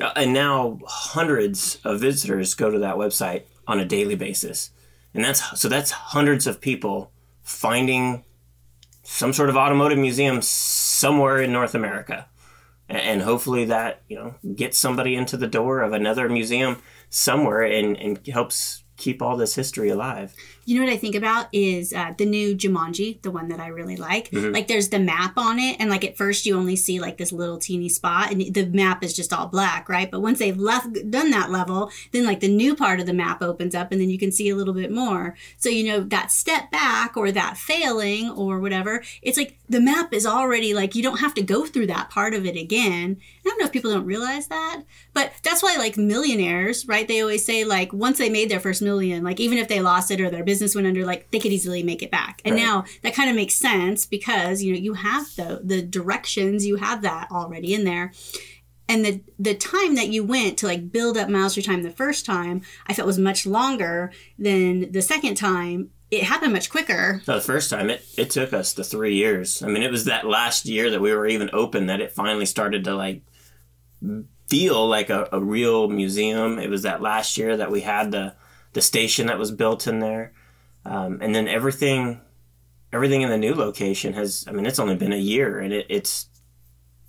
Uh, 0.00 0.12
and 0.16 0.32
now 0.32 0.78
hundreds 0.86 1.78
of 1.84 2.00
visitors 2.00 2.54
go 2.54 2.70
to 2.70 2.78
that 2.78 2.96
website 2.96 3.44
on 3.66 3.80
a 3.80 3.84
daily 3.84 4.14
basis, 4.14 4.70
and 5.12 5.24
that's 5.24 5.60
so 5.60 5.68
that's 5.68 5.90
hundreds 5.90 6.46
of 6.46 6.60
people 6.60 7.10
finding 7.42 8.24
some 9.02 9.32
sort 9.32 9.48
of 9.48 9.56
automotive 9.56 9.98
museum 9.98 10.40
somewhere 10.40 11.40
in 11.40 11.52
North 11.52 11.74
America, 11.74 12.26
and 12.88 13.22
hopefully 13.22 13.64
that 13.64 14.02
you 14.08 14.16
know 14.16 14.34
gets 14.54 14.78
somebody 14.78 15.16
into 15.16 15.36
the 15.36 15.46
door 15.46 15.82
of 15.82 15.92
another 15.92 16.28
museum 16.28 16.80
somewhere 17.10 17.62
and 17.62 17.96
and 17.96 18.26
helps 18.28 18.84
keep 18.98 19.22
all 19.22 19.36
this 19.36 19.54
history 19.54 19.88
alive. 19.88 20.34
You 20.66 20.78
know 20.78 20.84
what 20.84 20.92
I 20.92 20.98
think 20.98 21.14
about 21.14 21.46
is 21.52 21.94
uh, 21.94 22.12
the 22.18 22.26
new 22.26 22.54
Jumanji, 22.54 23.22
the 23.22 23.30
one 23.30 23.48
that 23.48 23.60
I 23.60 23.68
really 23.68 23.96
like. 23.96 24.28
Like 24.52 24.68
there's 24.68 24.90
the 24.90 24.98
map 24.98 25.38
on 25.38 25.58
it, 25.58 25.76
and 25.78 25.88
like 25.88 26.04
at 26.04 26.16
first 26.18 26.44
you 26.44 26.58
only 26.58 26.76
see 26.76 27.00
like 27.00 27.16
this 27.16 27.32
little 27.32 27.56
teeny 27.56 27.88
spot, 27.88 28.30
and 28.30 28.52
the 28.52 28.66
map 28.66 29.02
is 29.02 29.14
just 29.14 29.32
all 29.32 29.46
black, 29.46 29.88
right? 29.88 30.10
But 30.10 30.20
once 30.20 30.40
they've 30.40 30.58
left 30.58 30.92
done 31.10 31.30
that 31.30 31.50
level, 31.50 31.90
then 32.12 32.26
like 32.26 32.40
the 32.40 32.54
new 32.54 32.74
part 32.76 33.00
of 33.00 33.06
the 33.06 33.14
map 33.14 33.40
opens 33.40 33.74
up, 33.74 33.92
and 33.92 34.00
then 34.00 34.10
you 34.10 34.18
can 34.18 34.32
see 34.32 34.50
a 34.50 34.56
little 34.56 34.74
bit 34.74 34.92
more. 34.92 35.36
So 35.56 35.70
you 35.70 35.84
know 35.90 36.00
that 36.00 36.30
step 36.30 36.70
back 36.70 37.16
or 37.16 37.32
that 37.32 37.56
failing 37.56 38.30
or 38.30 38.58
whatever, 38.58 39.02
it's 39.22 39.38
like 39.38 39.56
the 39.68 39.80
map 39.80 40.12
is 40.12 40.26
already 40.26 40.74
like 40.74 40.94
you 40.94 41.02
don't 41.02 41.20
have 41.20 41.34
to 41.34 41.42
go 41.42 41.64
through 41.64 41.86
that 41.86 42.10
part 42.10 42.34
of 42.34 42.44
it 42.44 42.56
again. 42.56 43.16
I 43.46 43.48
don't 43.48 43.60
know 43.60 43.66
if 43.66 43.72
people 43.72 43.92
don't 43.92 44.04
realize 44.04 44.48
that, 44.48 44.82
but 45.14 45.32
that's 45.60 45.74
why 45.76 45.82
like 45.82 45.96
millionaires, 45.96 46.86
right? 46.86 47.08
They 47.08 47.20
always 47.20 47.44
say 47.44 47.64
like 47.64 47.92
once 47.92 48.18
they 48.18 48.30
made 48.30 48.48
their 48.48 48.60
first 48.60 48.80
million, 48.80 49.24
like 49.24 49.40
even 49.40 49.58
if 49.58 49.66
they 49.68 49.80
lost 49.80 50.10
it 50.10 50.20
or 50.20 50.30
their 50.30 50.44
business 50.44 50.74
went 50.74 50.86
under, 50.86 51.04
like 51.04 51.30
they 51.32 51.40
could 51.40 51.52
easily 51.52 51.82
make 51.82 52.02
it 52.02 52.10
back. 52.10 52.40
And 52.44 52.54
Right. 52.54 52.62
now 52.62 52.84
that 53.02 53.14
kind 53.14 53.28
of 53.28 53.34
makes 53.36 53.54
sense 53.54 54.06
because 54.06 54.62
you 54.62 54.72
know 54.72 54.78
you 54.78 54.94
have 54.94 55.26
the 55.36 55.60
the 55.64 55.82
directions, 55.82 56.64
you 56.64 56.76
have 56.76 57.02
that 57.02 57.28
already 57.32 57.74
in 57.74 57.84
there. 57.84 58.12
And 58.88 59.04
the 59.04 59.20
the 59.38 59.54
time 59.54 59.96
that 59.96 60.08
you 60.08 60.22
went 60.24 60.58
to 60.58 60.66
like 60.66 60.92
build 60.92 61.18
up 61.18 61.28
miles 61.28 61.54
through 61.54 61.64
time 61.64 61.82
the 61.82 61.90
first 61.90 62.24
time, 62.24 62.62
I 62.86 62.94
felt 62.94 63.06
was 63.06 63.18
much 63.18 63.44
longer 63.44 64.12
than 64.38 64.92
the 64.92 65.02
second 65.02 65.34
time. 65.34 65.90
It 66.10 66.22
happened 66.22 66.52
much 66.54 66.70
quicker. 66.70 67.20
No, 67.26 67.34
the 67.34 67.40
first 67.42 67.68
time 67.68 67.90
it, 67.90 68.02
it 68.16 68.30
took 68.30 68.52
us 68.54 68.72
the 68.72 68.84
three 68.84 69.14
years. 69.16 69.62
I 69.62 69.66
mean, 69.66 69.82
it 69.82 69.90
was 69.90 70.04
that 70.06 70.24
last 70.24 70.64
year 70.66 70.88
that 70.90 71.00
we 71.02 71.12
were 71.12 71.26
even 71.26 71.50
open 71.52 71.86
that 71.86 72.00
it 72.00 72.12
finally 72.12 72.46
started 72.46 72.84
to 72.84 72.94
like 72.94 73.22
feel 74.48 74.86
like 74.86 75.10
a, 75.10 75.28
a 75.32 75.40
real 75.40 75.88
museum. 75.88 76.58
It 76.58 76.70
was 76.70 76.82
that 76.82 77.02
last 77.02 77.36
year 77.36 77.56
that 77.56 77.70
we 77.70 77.82
had 77.82 78.10
the 78.10 78.34
the 78.72 78.82
station 78.82 79.26
that 79.26 79.38
was 79.38 79.50
built 79.50 79.86
in 79.86 80.00
there, 80.00 80.32
um, 80.84 81.18
and 81.22 81.34
then 81.34 81.48
everything 81.48 82.20
everything 82.92 83.22
in 83.22 83.30
the 83.30 83.38
new 83.38 83.54
location 83.54 84.14
has. 84.14 84.44
I 84.48 84.52
mean, 84.52 84.66
it's 84.66 84.78
only 84.78 84.96
been 84.96 85.12
a 85.12 85.16
year, 85.16 85.58
and 85.58 85.72
it, 85.72 85.86
it's 85.88 86.28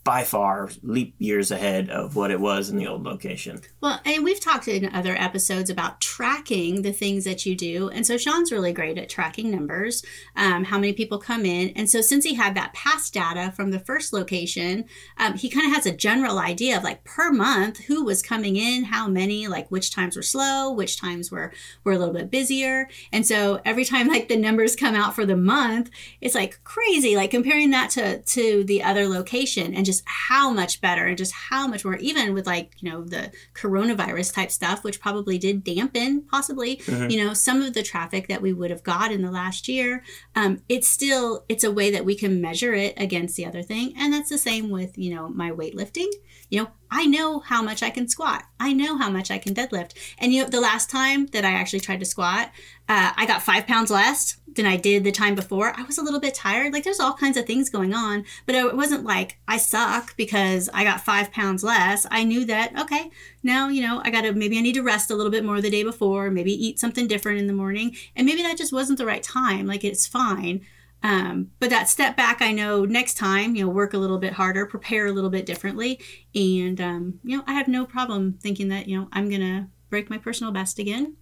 by 0.10 0.24
far 0.24 0.72
leap 0.82 1.14
years 1.20 1.52
ahead 1.52 1.88
of 1.92 2.16
what 2.16 2.32
it 2.32 2.40
was 2.40 2.72
in 2.72 2.78
the 2.78 2.88
old 2.88 3.04
location. 3.04 3.62
Well, 3.80 4.02
and 4.04 4.24
we've 4.24 4.40
talked 4.40 4.68
in 4.68 4.92
other 4.92 5.16
episodes 5.16 5.70
about 5.70 6.02
tracking 6.02 6.82
the 6.82 6.92
things 6.92 7.26
that 7.26 7.46
you 7.46 7.56
do. 7.56 7.90
And 7.90 8.08
so 8.08 8.18
Sean's 8.18 8.52
really 8.52 8.74
great 8.74 8.98
at 8.98 9.08
tracking 9.08 9.52
numbers, 9.52 10.04
um, 10.36 10.64
how 10.64 10.80
many 10.80 10.94
people 10.94 11.20
come 11.20 11.46
in. 11.46 11.70
And 11.76 11.88
so 11.88 12.02
since 12.02 12.26
he 12.26 12.34
had 12.34 12.56
that 12.56 12.74
past 12.74 13.14
data 13.14 13.54
from 13.56 13.70
the 13.70 13.78
first 13.78 14.12
location, 14.12 14.86
um, 15.18 15.36
he 15.36 15.48
kind 15.48 15.68
of 15.68 15.76
has 15.76 15.86
a 15.86 15.96
general 15.96 16.40
idea 16.40 16.76
of 16.76 16.84
like 16.84 17.04
per 17.04 17.32
month 17.32 17.78
who 17.82 18.04
was 18.04 18.24
coming 18.24 18.56
in, 18.56 18.86
how 18.86 19.08
many, 19.08 19.48
like 19.48 19.70
which 19.70 19.94
times 19.94 20.16
were 20.16 20.24
slow, 20.24 20.72
which 20.72 21.00
times 21.00 21.30
were 21.30 21.54
were 21.84 21.94
a 21.94 22.00
little 22.00 22.16
bit 22.16 22.32
busier. 22.32 22.90
And 23.14 23.28
so 23.28 23.62
every 23.64 23.86
time 23.86 24.08
like 24.08 24.28
the 24.28 24.38
numbers 24.38 24.76
come 24.76 24.96
out 24.96 25.14
for 25.14 25.28
the 25.28 25.38
month, 25.38 25.92
it's 26.20 26.34
like 26.34 26.64
crazy. 26.64 27.16
Like 27.16 27.30
comparing 27.30 27.70
that 27.70 27.92
to 27.92 28.24
to 28.24 28.64
the 28.64 28.82
other 28.82 29.08
location 29.08 29.76
and 29.76 29.86
just 29.86 29.99
how 30.06 30.50
much 30.52 30.82
better 30.82 31.06
and 31.06 31.18
just 31.18 31.34
how 31.34 31.68
much 31.68 31.86
more 31.86 31.96
even 31.98 32.34
with 32.34 32.46
like 32.46 32.76
you 32.80 32.90
know 32.90 33.04
the 33.04 33.32
coronavirus 33.54 34.34
type 34.34 34.52
stuff 34.52 34.84
which 34.84 35.00
probably 35.00 35.38
did 35.38 35.64
dampen 35.64 36.22
possibly 36.22 36.82
you 37.10 37.24
know 37.24 37.34
some 37.34 37.62
of 37.62 37.74
the 37.74 37.84
traffic 37.84 38.28
that 38.28 38.42
we 38.42 38.54
would 38.54 38.72
have 38.72 38.84
got 38.84 39.12
in 39.12 39.22
the 39.22 39.32
last 39.32 39.68
year 39.68 40.04
um, 40.36 40.62
it's 40.70 40.88
still 40.88 41.46
it's 41.50 41.64
a 41.64 41.72
way 41.72 41.92
that 41.92 42.06
we 42.06 42.16
can 42.16 42.42
measure 42.42 42.74
it 42.74 42.94
against 42.98 43.36
the 43.36 43.46
other 43.46 43.64
thing. 43.64 43.94
And 43.98 44.14
that's 44.14 44.30
the 44.30 44.38
same 44.38 44.70
with 44.70 44.98
you 44.98 45.14
know 45.14 45.30
my 45.30 45.52
weightlifting. 45.52 46.10
You 46.50 46.64
know 46.64 46.70
i 46.92 47.06
know 47.06 47.40
how 47.40 47.62
much 47.62 47.84
i 47.84 47.90
can 47.90 48.08
squat. 48.08 48.44
I 48.60 48.74
know 48.74 48.98
how 48.98 49.10
much 49.10 49.32
i 49.32 49.38
can 49.38 49.54
deadlift. 49.54 49.94
And 50.18 50.34
you 50.34 50.44
know 50.44 50.50
the 50.50 50.62
last 50.62 50.90
time 50.90 51.28
that 51.28 51.46
i 51.46 51.52
actually 51.52 51.80
tried 51.80 52.00
to 52.00 52.06
squat 52.06 52.52
uh, 52.88 53.12
i 53.16 53.26
got 53.26 53.42
five 53.42 53.68
pounds 53.68 53.92
less 53.92 54.38
than 54.56 54.66
i 54.66 54.76
did 54.76 55.04
the 55.04 55.12
time 55.12 55.36
before. 55.36 55.74
I 55.78 55.84
was 55.84 55.98
a 55.98 56.04
little 56.04 56.20
bit 56.20 56.34
tired. 56.34 56.74
Like 56.74 56.84
there's 56.84 57.00
all 57.00 57.14
kinds 57.14 57.38
of 57.38 57.46
things 57.46 57.70
going 57.70 57.94
on 57.94 58.26
but 58.46 58.56
it 58.56 58.76
wasn't 58.76 59.06
like 59.06 59.38
i 59.48 59.58
suck 59.58 60.16
because 60.18 60.70
i 60.74 60.84
got 60.84 61.02
five 61.02 61.32
pounds 61.32 61.64
less. 61.64 62.06
I 62.12 62.24
knew 62.24 62.46
that 62.46 62.80
okay 62.80 63.12
now 63.44 63.70
you 63.70 63.82
know 63.82 64.02
i 64.04 64.10
gotta 64.10 64.34
maybe 64.34 64.58
i 64.58 64.62
need 64.62 64.76
to 64.76 64.84
rest 64.84 65.12
a 65.12 65.16
little 65.16 65.32
bit 65.32 65.46
more 65.46 65.62
the 65.62 65.70
day 65.70 65.84
before 65.84 66.30
maybe 66.30 66.52
eat 66.52 66.80
something 66.80 67.08
different 67.08 67.40
in 67.40 67.48
the 67.48 67.54
morning. 67.54 67.96
And 68.16 68.26
maybe 68.26 68.42
that 68.44 68.58
just 68.58 68.74
wasn't 68.74 68.98
the 68.98 69.06
right 69.06 69.24
time. 69.24 69.66
Like 69.68 69.84
it's 69.84 70.08
fine 70.08 70.66
um, 71.02 71.52
but 71.60 71.70
that 71.70 71.88
step 71.88 72.18
back, 72.18 72.42
I 72.42 72.52
know 72.52 72.84
next 72.84 73.16
time, 73.16 73.56
you 73.56 73.64
know, 73.64 73.72
work 73.72 73.94
a 73.94 73.98
little 73.98 74.18
bit 74.18 74.34
harder, 74.34 74.66
prepare 74.66 75.08
a 75.08 75.12
little 75.12 75.30
bit 75.30 75.46
differently. 75.46 76.00
And, 76.36 76.80
um, 76.82 77.20
you 77.24 77.38
know, 77.38 77.44
I 77.48 77.54
have 77.54 77.68
no 77.68 77.86
problem 77.86 78.34
thinking 78.34 78.68
that, 78.70 78.88
you 78.88 79.00
know, 79.00 79.08
I'm 79.14 79.30
going 79.30 79.42
to 79.42 79.68
break 79.90 80.10
my 80.10 80.18
personal 80.18 80.52
best 80.52 80.78
again. 80.78 81.16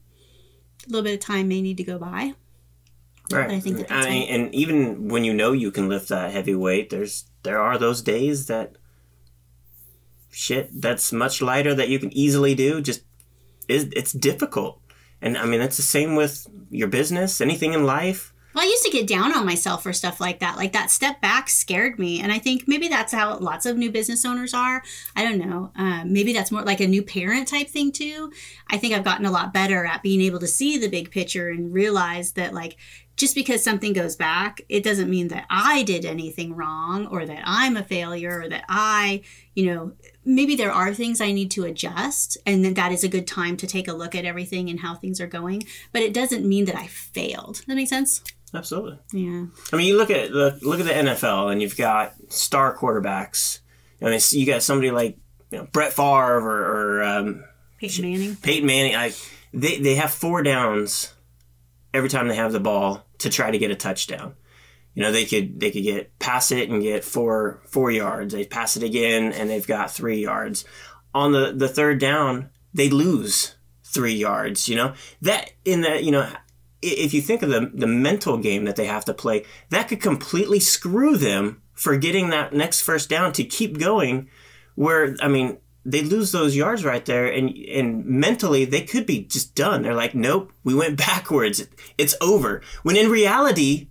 A 0.86 0.90
little 0.90 1.04
bit 1.04 1.13
of 1.13 1.20
time 1.20 1.48
may 1.48 1.62
need 1.62 1.78
to 1.78 1.84
go 1.84 2.00
by. 2.00 2.34
Right. 3.32 3.52
I 3.52 3.60
think 3.60 3.78
that 3.78 3.90
that's 3.90 4.06
I 4.06 4.10
mean, 4.10 4.30
and 4.30 4.56
even 4.56 5.10
when 5.10 5.24
you 5.24 5.34
know 5.34 5.52
you 5.52 5.70
can 5.70 5.90
lift 5.90 6.10
that 6.10 6.32
heavy 6.32 6.56
weight, 6.56 6.90
there's 6.90 7.26
there 7.44 7.60
are 7.60 7.78
those 7.78 8.02
days 8.02 8.48
that 8.48 8.78
shit 10.32 10.70
that's 10.82 11.12
much 11.12 11.42
lighter 11.42 11.76
that 11.76 11.90
you 11.90 12.00
can 12.00 12.13
easily 12.13 12.56
do. 12.56 12.82
Just 12.82 13.02
is 13.68 13.90
it's 13.94 14.13
difficult, 14.13 14.80
and 15.22 15.38
I 15.38 15.46
mean 15.46 15.60
it's 15.60 15.76
the 15.76 15.84
same 15.84 16.16
with 16.16 16.48
your 16.70 16.88
business, 16.88 17.42
anything 17.42 17.74
in 17.74 17.84
life. 17.84 18.34
Well, 18.58 18.65
I 18.65 18.70
used 18.70 18.86
to 18.86 18.89
get 18.89 19.06
down 19.06 19.38
on 19.38 19.46
myself 19.46 19.84
for 19.84 19.93
stuff 19.93 20.20
like 20.20 20.39
that. 20.39 20.58
Like 20.58 20.74
that 20.74 20.89
step 20.89 21.22
back 21.22 21.48
scared 21.48 22.00
me. 22.00 22.22
And 22.22 22.32
I 22.32 22.39
think 22.39 22.67
maybe 22.67 22.88
that's 22.88 23.13
how 23.13 23.38
lots 23.38 23.67
of 23.67 23.78
new 23.78 23.91
business 23.91 24.26
owners 24.26 24.52
are. 24.52 24.82
I 25.15 25.24
don't 25.24 25.38
know. 25.38 25.72
Um, 25.76 26.12
maybe 26.12 26.34
that's 26.34 26.52
more 26.52 26.63
like 26.63 26.80
a 26.80 26.88
new 26.88 27.04
parent 27.04 27.48
type 27.48 27.70
thing 27.70 27.91
too. 27.91 28.32
I 28.67 28.80
think 28.80 28.96
I've 28.96 29.04
gotten 29.04 29.28
a 29.28 29.32
lot 29.32 29.54
better 29.54 29.86
at 29.86 30.02
being 30.02 30.22
able 30.22 30.39
to 30.39 30.48
see 30.48 30.80
the 30.80 30.89
big 30.89 31.12
picture 31.12 31.50
and 31.50 31.72
realize 31.72 32.32
that, 32.32 32.56
like, 32.56 32.78
just 33.15 33.36
because 33.36 33.63
something 33.63 33.93
goes 33.93 34.15
back, 34.15 34.62
it 34.70 34.84
doesn't 34.84 35.10
mean 35.10 35.28
that 35.28 35.46
I 35.52 35.84
did 35.84 36.04
anything 36.04 36.56
wrong 36.56 37.06
or 37.06 37.28
that 37.28 37.43
I'm 37.46 37.78
a 37.78 37.84
failure 37.84 38.41
or 38.41 38.50
that 38.50 38.65
I, 38.70 39.22
you 39.54 39.67
know, 39.67 39.91
maybe 40.26 40.56
there 40.56 40.72
are 40.72 40.96
things 40.96 41.22
I 41.22 41.32
need 41.32 41.52
to 41.52 41.65
adjust 41.65 42.38
and 42.46 42.65
then 42.65 42.74
that 42.74 42.91
is 42.91 43.04
a 43.04 43.08
good 43.08 43.28
time 43.28 43.56
to 43.58 43.67
take 43.67 43.88
a 43.88 43.93
look 43.93 44.15
at 44.15 44.26
everything 44.26 44.70
and 44.70 44.80
how 44.80 44.96
things 44.96 45.22
are 45.22 45.28
going. 45.28 45.63
But 45.91 46.02
it 46.02 46.13
doesn't 46.13 46.48
mean 46.48 46.65
that 46.65 46.76
I 46.76 46.88
failed. 46.88 47.56
Does 47.56 47.65
that 47.65 47.76
make 47.76 47.88
sense? 47.88 48.24
Absolutely. 48.58 48.98
Yeah. 49.13 49.46
I 49.72 49.76
mean, 49.76 49.88
you 49.88 49.98
look 49.98 50.10
at 50.10 50.32
the 50.32 50.58
look 50.62 50.80
at 50.80 50.86
the 50.86 50.91
NFL, 50.91 51.52
and 51.52 51.62
you've 51.62 51.78
got 51.78 52.13
star 52.30 52.76
quarterbacks. 52.76 53.60
I 54.02 54.10
mean, 54.10 54.20
you 54.32 54.46
got 54.46 54.63
somebody 54.63 54.91
like 54.91 55.17
you 55.52 55.60
know, 55.60 55.67
Brett 55.72 55.93
Favre 55.93 56.39
or, 56.39 57.00
or 57.00 57.04
um, 57.04 57.43
Peyton 57.80 58.04
Manning. 58.04 58.36
Peyton 58.38 58.67
Manning. 58.67 58.96
I, 58.96 59.13
they 59.54 59.80
they 59.80 59.96
have 59.96 60.12
four 60.12 60.43
downs 60.43 61.13
every 61.93 62.10
time 62.10 62.28
they 62.28 62.36
have 62.36 62.52
the 62.52 62.60
ball 62.60 63.06
to 63.20 63.30
try 63.30 63.52
to 63.52 63.58
get 63.58 63.72
a 63.72 63.76
touchdown. 63.76 64.36
You 64.93 65.04
know, 65.04 65.12
they 65.12 65.26
could 65.26 65.60
they 65.60 65.72
could 65.72 65.84
get 65.84 66.17
pass 66.20 66.52
it 66.52 66.70
and 66.70 66.82
get 66.82 67.04
four 67.04 67.62
four 67.67 67.91
yards. 67.91 68.34
They 68.34 68.46
pass 68.46 68.78
it 68.78 68.84
again 68.84 69.32
and 69.32 69.50
they've 69.50 69.67
got 69.67 69.91
three 69.91 70.22
yards. 70.22 70.65
On 71.13 71.32
the 71.32 71.54
the 71.56 71.67
third 71.70 72.00
down, 72.00 72.50
they 72.74 72.89
lose 72.89 73.56
three 73.84 74.15
yards. 74.15 74.67
You 74.67 74.76
know 74.76 74.93
that 75.22 75.52
in 75.65 75.82
the 75.82 76.04
you 76.04 76.12
know 76.12 76.28
if 76.82 77.13
you 77.13 77.22
think 77.22 77.42
of 77.42 77.50
the 77.50 77.72
the 77.74 77.88
mental 77.88 78.38
game 78.38 78.66
that 78.66 78.76
they 78.76 78.86
have 78.86 79.06
to 79.06 79.13
play, 79.13 79.46
that 79.70 79.88
could 79.88 80.02
completely 80.02 80.60
screw 80.60 81.18
them 81.18 81.62
for 81.74 81.98
getting 81.98 82.30
that 82.30 82.54
next 82.54 82.82
first 82.82 83.10
down 83.10 83.32
to 83.34 83.44
keep 83.44 83.78
going. 83.78 84.30
Where 84.76 85.16
I 85.22 85.28
mean, 85.28 85.58
they 85.88 86.02
lose 86.02 86.32
those 86.32 86.56
yards 86.56 86.84
right 86.84 87.06
there 87.06 87.28
and 87.28 87.56
and 87.58 88.06
mentally 88.06 88.66
they 88.66 88.82
could 88.82 89.06
be 89.06 89.24
just 89.24 89.56
done. 89.56 89.82
They're 89.82 89.94
like 89.94 90.13
nope 90.13 90.52
we 90.63 90.76
went 90.76 90.98
backwards. 91.08 91.68
It's 91.98 92.16
over. 92.22 92.62
When 92.84 92.98
in 92.98 93.10
reality 93.10 93.88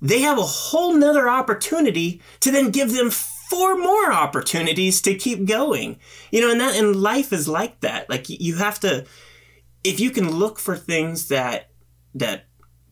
they 0.00 0.20
have 0.20 0.38
a 0.38 0.42
whole 0.42 0.94
nother 0.94 1.28
opportunity 1.28 2.22
to 2.40 2.52
then 2.52 2.70
give 2.70 2.92
them 2.92 3.10
four 3.10 3.76
more 3.76 4.12
opportunities 4.12 5.02
to 5.02 5.14
keep 5.14 5.44
going. 5.44 5.98
You 6.30 6.40
know 6.40 6.52
and 6.52 6.60
that 6.60 6.76
and 6.76 6.96
life 6.96 7.32
is 7.32 7.48
like 7.48 7.80
that. 7.80 8.08
Like 8.08 8.28
you 8.28 8.56
have 8.56 8.78
to 8.80 9.04
if 9.82 10.00
you 10.00 10.10
can 10.10 10.30
look 10.30 10.58
for 10.58 10.76
things 10.76 11.28
that 11.28 11.67
that 12.18 12.44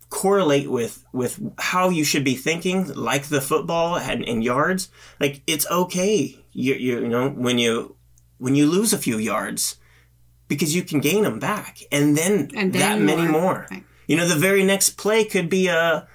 correlate 0.09 0.71
with 0.71 1.05
with 1.13 1.41
how 1.59 1.89
you 1.89 2.05
should 2.05 2.25
be 2.25 2.35
thinking 2.35 2.93
like 2.95 3.25
the 3.25 3.41
football 3.41 3.97
and, 3.97 4.25
and 4.25 4.45
yards 4.45 4.89
like 5.19 5.43
it's 5.49 5.69
okay 5.69 6.39
you, 6.53 6.75
you, 6.75 7.01
you 7.01 7.09
know 7.09 7.29
when 7.31 7.59
you 7.59 7.97
when 8.39 8.55
you 8.55 8.67
lose 8.67 8.93
a 8.93 8.99
few 8.99 9.19
yards 9.19 9.77
because 10.49 10.75
you 10.75 10.83
can 10.83 11.01
gain 11.01 11.25
them 11.25 11.39
back 11.39 11.81
and 11.91 12.17
then, 12.17 12.51
And 12.55 12.73
then 12.73 12.81
that 12.81 13.01
many 13.01 13.23
more. 13.23 13.41
more. 13.41 13.67
Right. 13.71 13.85
You 14.07 14.17
know, 14.17 14.29
the 14.29 14.37
very 14.37 14.65
next 14.65 14.91
play 14.91 15.25
could 15.25 15.49
be 15.49 15.67
a, 15.67 16.07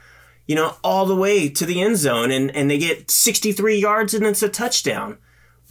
you 0.48 0.56
know, 0.56 0.76
all 0.84 1.06
the 1.06 1.16
way 1.16 1.50
to 1.50 1.66
the 1.66 1.82
end 1.82 1.98
zone 1.98 2.32
and, 2.32 2.50
and 2.56 2.70
they 2.70 2.78
get 2.78 3.12
63 3.12 3.78
yards 3.78 4.14
and 4.14 4.26
it's 4.26 4.44
a 4.44 4.50
touchdown. 4.50 5.18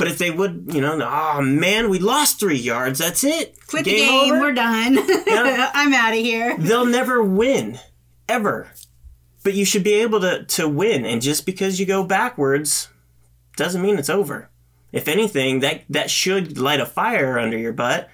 But 0.00 0.08
if 0.08 0.16
they 0.16 0.30
would, 0.30 0.70
you 0.72 0.80
know, 0.80 0.98
oh 0.98 1.42
man, 1.42 1.90
we 1.90 1.98
lost 1.98 2.40
three 2.40 2.56
yards. 2.56 3.00
That's 3.00 3.22
it. 3.22 3.54
Quit 3.66 3.84
the 3.84 3.90
game. 3.90 4.32
over. 4.32 4.40
We're 4.40 4.54
done. 4.54 4.94
Yeah. 4.94 5.70
I'm 5.74 5.92
out 5.92 6.14
of 6.14 6.20
here. 6.20 6.56
They'll 6.56 6.86
never 6.86 7.22
win, 7.22 7.78
ever. 8.26 8.72
But 9.44 9.52
you 9.52 9.66
should 9.66 9.84
be 9.84 9.92
able 9.92 10.22
to, 10.22 10.44
to 10.44 10.66
win. 10.66 11.04
And 11.04 11.20
just 11.20 11.44
because 11.44 11.78
you 11.78 11.84
go 11.84 12.02
backwards 12.02 12.88
doesn't 13.56 13.82
mean 13.82 13.98
it's 13.98 14.08
over. 14.08 14.48
If 14.90 15.06
anything, 15.06 15.60
that, 15.60 15.82
that 15.90 16.10
should 16.10 16.56
light 16.56 16.80
a 16.80 16.86
fire 16.86 17.38
under 17.38 17.58
your 17.58 17.74
butt. 17.74 18.08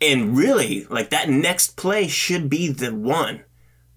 And 0.00 0.36
really, 0.38 0.84
like 0.84 1.10
that 1.10 1.28
next 1.28 1.76
play 1.76 2.06
should 2.06 2.48
be 2.48 2.70
the 2.70 2.94
one. 2.94 3.42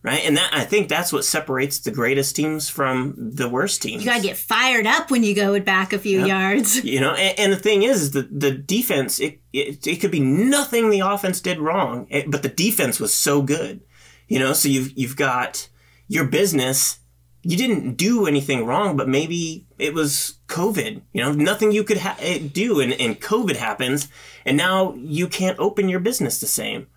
Right? 0.03 0.21
And 0.25 0.35
that 0.37 0.49
I 0.51 0.63
think 0.63 0.89
that's 0.89 1.13
what 1.13 1.23
separates 1.25 1.77
the 1.77 1.91
greatest 1.91 2.35
teams 2.35 2.69
from 2.69 3.13
the 3.17 3.47
worst 3.47 3.83
teams. 3.83 4.03
You 4.03 4.09
gotta 4.09 4.23
get 4.23 4.35
fired 4.35 4.87
up 4.87 5.11
when 5.11 5.21
you 5.23 5.35
go 5.35 5.59
back 5.59 5.93
a 5.93 5.99
few 5.99 6.25
yards. 6.25 6.83
You 6.83 6.99
know, 6.99 7.11
and, 7.13 7.37
and 7.37 7.53
the 7.53 7.57
thing 7.57 7.83
is, 7.83 8.09
the 8.11 8.23
the 8.23 8.49
defense 8.51 9.19
it, 9.19 9.41
it 9.53 9.85
it 9.85 9.97
could 9.97 10.09
be 10.09 10.19
nothing 10.19 10.89
the 10.89 11.01
offense 11.01 11.39
did 11.39 11.59
wrong, 11.59 12.07
it- 12.09 12.31
but 12.31 12.41
the 12.41 12.49
defense 12.49 12.99
was 12.99 13.13
so 13.13 13.43
good. 13.43 13.81
You 14.27 14.39
know, 14.39 14.53
so 14.53 14.69
you've 14.69 14.91
you've 14.97 15.15
got 15.17 15.69
your 16.07 16.25
business. 16.25 16.97
You 17.43 17.57
didn't 17.57 17.93
do 17.95 18.25
anything 18.25 18.65
wrong, 18.65 18.97
but 18.97 19.07
maybe 19.07 19.65
it 19.77 19.93
was 19.93 20.39
COVID. 20.47 21.01
You 21.13 21.23
know, 21.23 21.31
nothing 21.31 21.71
you 21.71 21.83
could 21.83 21.97
ha- 21.97 22.17
eh, 22.19 22.39
do, 22.51 22.79
and, 22.79 22.93
and 22.93 23.19
COVID 23.21 23.55
happens, 23.57 24.07
and 24.45 24.57
now 24.57 24.93
you 24.95 25.27
can't 25.27 25.59
open 25.59 25.89
your 25.89 25.99
business 25.99 26.39
the 26.39 26.47
same. 26.47 26.87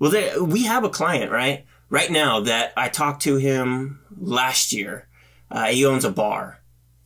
Well, 0.00 0.10
there, 0.10 0.42
we 0.42 0.64
have 0.64 0.82
a 0.84 0.88
client, 0.88 1.30
right? 1.32 1.64
Right 1.90 2.10
now 2.10 2.40
that 2.40 2.72
I 2.76 2.88
talked 2.88 3.22
to 3.22 3.36
him 3.36 4.00
last 4.16 4.72
year. 4.72 5.08
Uh, 5.50 5.66
he 5.66 5.84
owns 5.84 6.04
a 6.04 6.10
bar. 6.10 6.60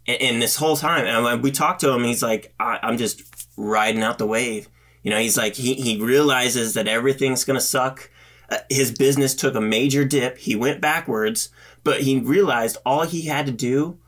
And, 0.06 0.20
and 0.20 0.42
this 0.42 0.56
whole 0.56 0.76
time, 0.76 1.06
and 1.06 1.42
we 1.42 1.50
talked 1.50 1.80
to 1.80 1.90
him, 1.90 2.04
he's 2.04 2.22
like, 2.22 2.54
I, 2.60 2.78
I'm 2.82 2.98
just 2.98 3.22
riding 3.56 4.02
out 4.02 4.18
the 4.18 4.26
wave. 4.26 4.68
You 5.02 5.10
know, 5.10 5.18
he's 5.18 5.36
like, 5.36 5.54
he, 5.54 5.74
he 5.74 6.00
realizes 6.00 6.74
that 6.74 6.88
everything's 6.88 7.44
to 7.44 7.60
suck. 7.60 8.10
Uh, 8.50 8.58
his 8.68 8.92
business 8.92 9.34
took 9.34 9.54
a 9.54 9.60
major 9.60 10.04
dip. 10.04 10.38
He 10.38 10.54
went 10.54 10.82
backwards, 10.82 11.48
but 11.82 12.02
he 12.02 12.18
realized 12.18 12.76
all 12.84 13.04
he 13.04 13.22
had 13.22 13.46
to 13.46 13.52
do 13.52 13.98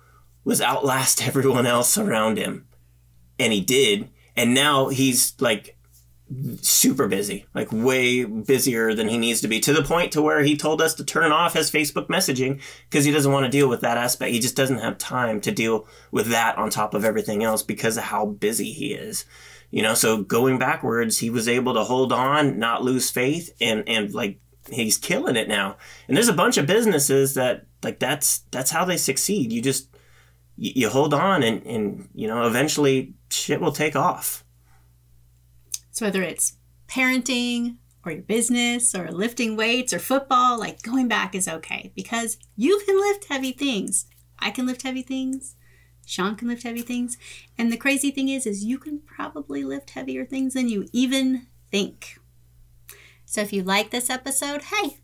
was 0.44 0.60
outlast 0.60 1.22
everyone 1.26 1.66
else 1.66 1.96
around 1.96 2.36
him. 2.36 2.66
And 3.38 3.52
he 3.52 3.60
did. 3.60 4.10
And 4.36 4.52
now 4.52 4.88
he's 4.88 5.34
like 5.40 5.75
super 6.60 7.06
busy, 7.06 7.46
like 7.54 7.68
way 7.70 8.24
busier 8.24 8.94
than 8.94 9.08
he 9.08 9.16
needs 9.16 9.40
to 9.40 9.48
be 9.48 9.60
to 9.60 9.72
the 9.72 9.82
point 9.82 10.12
to 10.12 10.22
where 10.22 10.42
he 10.42 10.56
told 10.56 10.82
us 10.82 10.94
to 10.94 11.04
turn 11.04 11.30
off 11.30 11.54
his 11.54 11.70
Facebook 11.70 12.08
messaging 12.08 12.60
because 12.90 13.04
he 13.04 13.12
doesn't 13.12 13.30
want 13.32 13.44
to 13.44 13.50
deal 13.50 13.68
with 13.68 13.80
that 13.82 13.96
aspect. 13.96 14.32
He 14.32 14.40
just 14.40 14.56
doesn't 14.56 14.78
have 14.78 14.98
time 14.98 15.40
to 15.42 15.52
deal 15.52 15.86
with 16.10 16.28
that 16.28 16.58
on 16.58 16.70
top 16.70 16.94
of 16.94 17.04
everything 17.04 17.44
else 17.44 17.62
because 17.62 17.96
of 17.96 18.04
how 18.04 18.26
busy 18.26 18.72
he 18.72 18.92
is. 18.92 19.24
You 19.70 19.82
know, 19.82 19.94
so 19.94 20.22
going 20.22 20.58
backwards, 20.58 21.18
he 21.18 21.30
was 21.30 21.48
able 21.48 21.74
to 21.74 21.84
hold 21.84 22.12
on, 22.12 22.58
not 22.58 22.82
lose 22.82 23.10
faith, 23.10 23.54
and 23.60 23.88
and 23.88 24.12
like 24.12 24.40
he's 24.70 24.96
killing 24.96 25.36
it 25.36 25.48
now. 25.48 25.76
And 26.08 26.16
there's 26.16 26.28
a 26.28 26.32
bunch 26.32 26.56
of 26.56 26.66
businesses 26.66 27.34
that 27.34 27.66
like 27.82 27.98
that's 27.98 28.38
that's 28.50 28.70
how 28.70 28.84
they 28.84 28.96
succeed. 28.96 29.52
You 29.52 29.62
just 29.62 29.88
you, 30.56 30.88
hold 30.88 31.14
on, 31.14 31.42
and 31.42 31.64
and 31.66 32.08
you 32.14 32.26
know 32.26 32.46
eventually 32.46 33.14
shit 33.30 33.60
will 33.60 33.72
take 33.72 33.94
off. 33.96 34.44
So 35.96 36.04
whether 36.04 36.22
it's 36.22 36.58
parenting 36.88 37.76
or 38.04 38.12
your 38.12 38.20
business 38.20 38.94
or 38.94 39.10
lifting 39.10 39.56
weights 39.56 39.94
or 39.94 39.98
football, 39.98 40.58
like 40.58 40.82
going 40.82 41.08
back 41.08 41.34
is 41.34 41.48
okay 41.48 41.90
because 41.96 42.36
you 42.54 42.82
can 42.84 43.00
lift 43.00 43.24
heavy 43.30 43.52
things. 43.52 44.04
I 44.38 44.50
can 44.50 44.66
lift 44.66 44.82
heavy 44.82 45.00
things. 45.00 45.56
Sean 46.04 46.36
can 46.36 46.48
lift 46.48 46.64
heavy 46.64 46.82
things. 46.82 47.16
And 47.56 47.72
the 47.72 47.78
crazy 47.78 48.10
thing 48.10 48.28
is 48.28 48.44
is 48.44 48.62
you 48.62 48.76
can 48.76 48.98
probably 49.06 49.64
lift 49.64 49.88
heavier 49.88 50.26
things 50.26 50.52
than 50.52 50.68
you 50.68 50.86
even 50.92 51.46
think. 51.70 52.18
So 53.24 53.40
if 53.40 53.50
you 53.50 53.62
like 53.62 53.90
this 53.90 54.10
episode, 54.10 54.64
hey, 54.64 54.98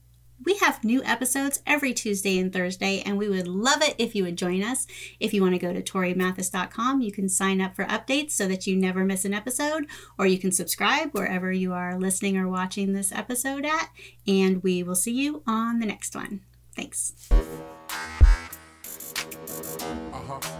we 0.44 0.56
have 0.58 0.84
new 0.84 1.02
episodes 1.04 1.62
every 1.66 1.92
Tuesday 1.92 2.38
and 2.38 2.52
Thursday, 2.52 3.02
and 3.04 3.18
we 3.18 3.28
would 3.28 3.46
love 3.46 3.82
it 3.82 3.94
if 3.98 4.14
you 4.14 4.24
would 4.24 4.36
join 4.36 4.62
us. 4.62 4.86
If 5.20 5.32
you 5.34 5.42
want 5.42 5.54
to 5.54 5.58
go 5.58 5.72
to 5.72 5.82
torimathis.com, 5.82 7.00
you 7.00 7.12
can 7.12 7.28
sign 7.28 7.60
up 7.60 7.76
for 7.76 7.84
updates 7.84 8.32
so 8.32 8.48
that 8.48 8.66
you 8.66 8.76
never 8.76 9.04
miss 9.04 9.24
an 9.24 9.34
episode, 9.34 9.86
or 10.18 10.26
you 10.26 10.38
can 10.38 10.52
subscribe 10.52 11.12
wherever 11.12 11.52
you 11.52 11.72
are 11.72 11.98
listening 11.98 12.36
or 12.36 12.48
watching 12.48 12.92
this 12.92 13.12
episode 13.12 13.64
at, 13.64 13.90
and 14.26 14.62
we 14.62 14.82
will 14.82 14.94
see 14.94 15.12
you 15.12 15.42
on 15.46 15.80
the 15.80 15.86
next 15.86 16.14
one. 16.14 16.40
Thanks. 16.74 17.28
Uh-huh. 20.12 20.58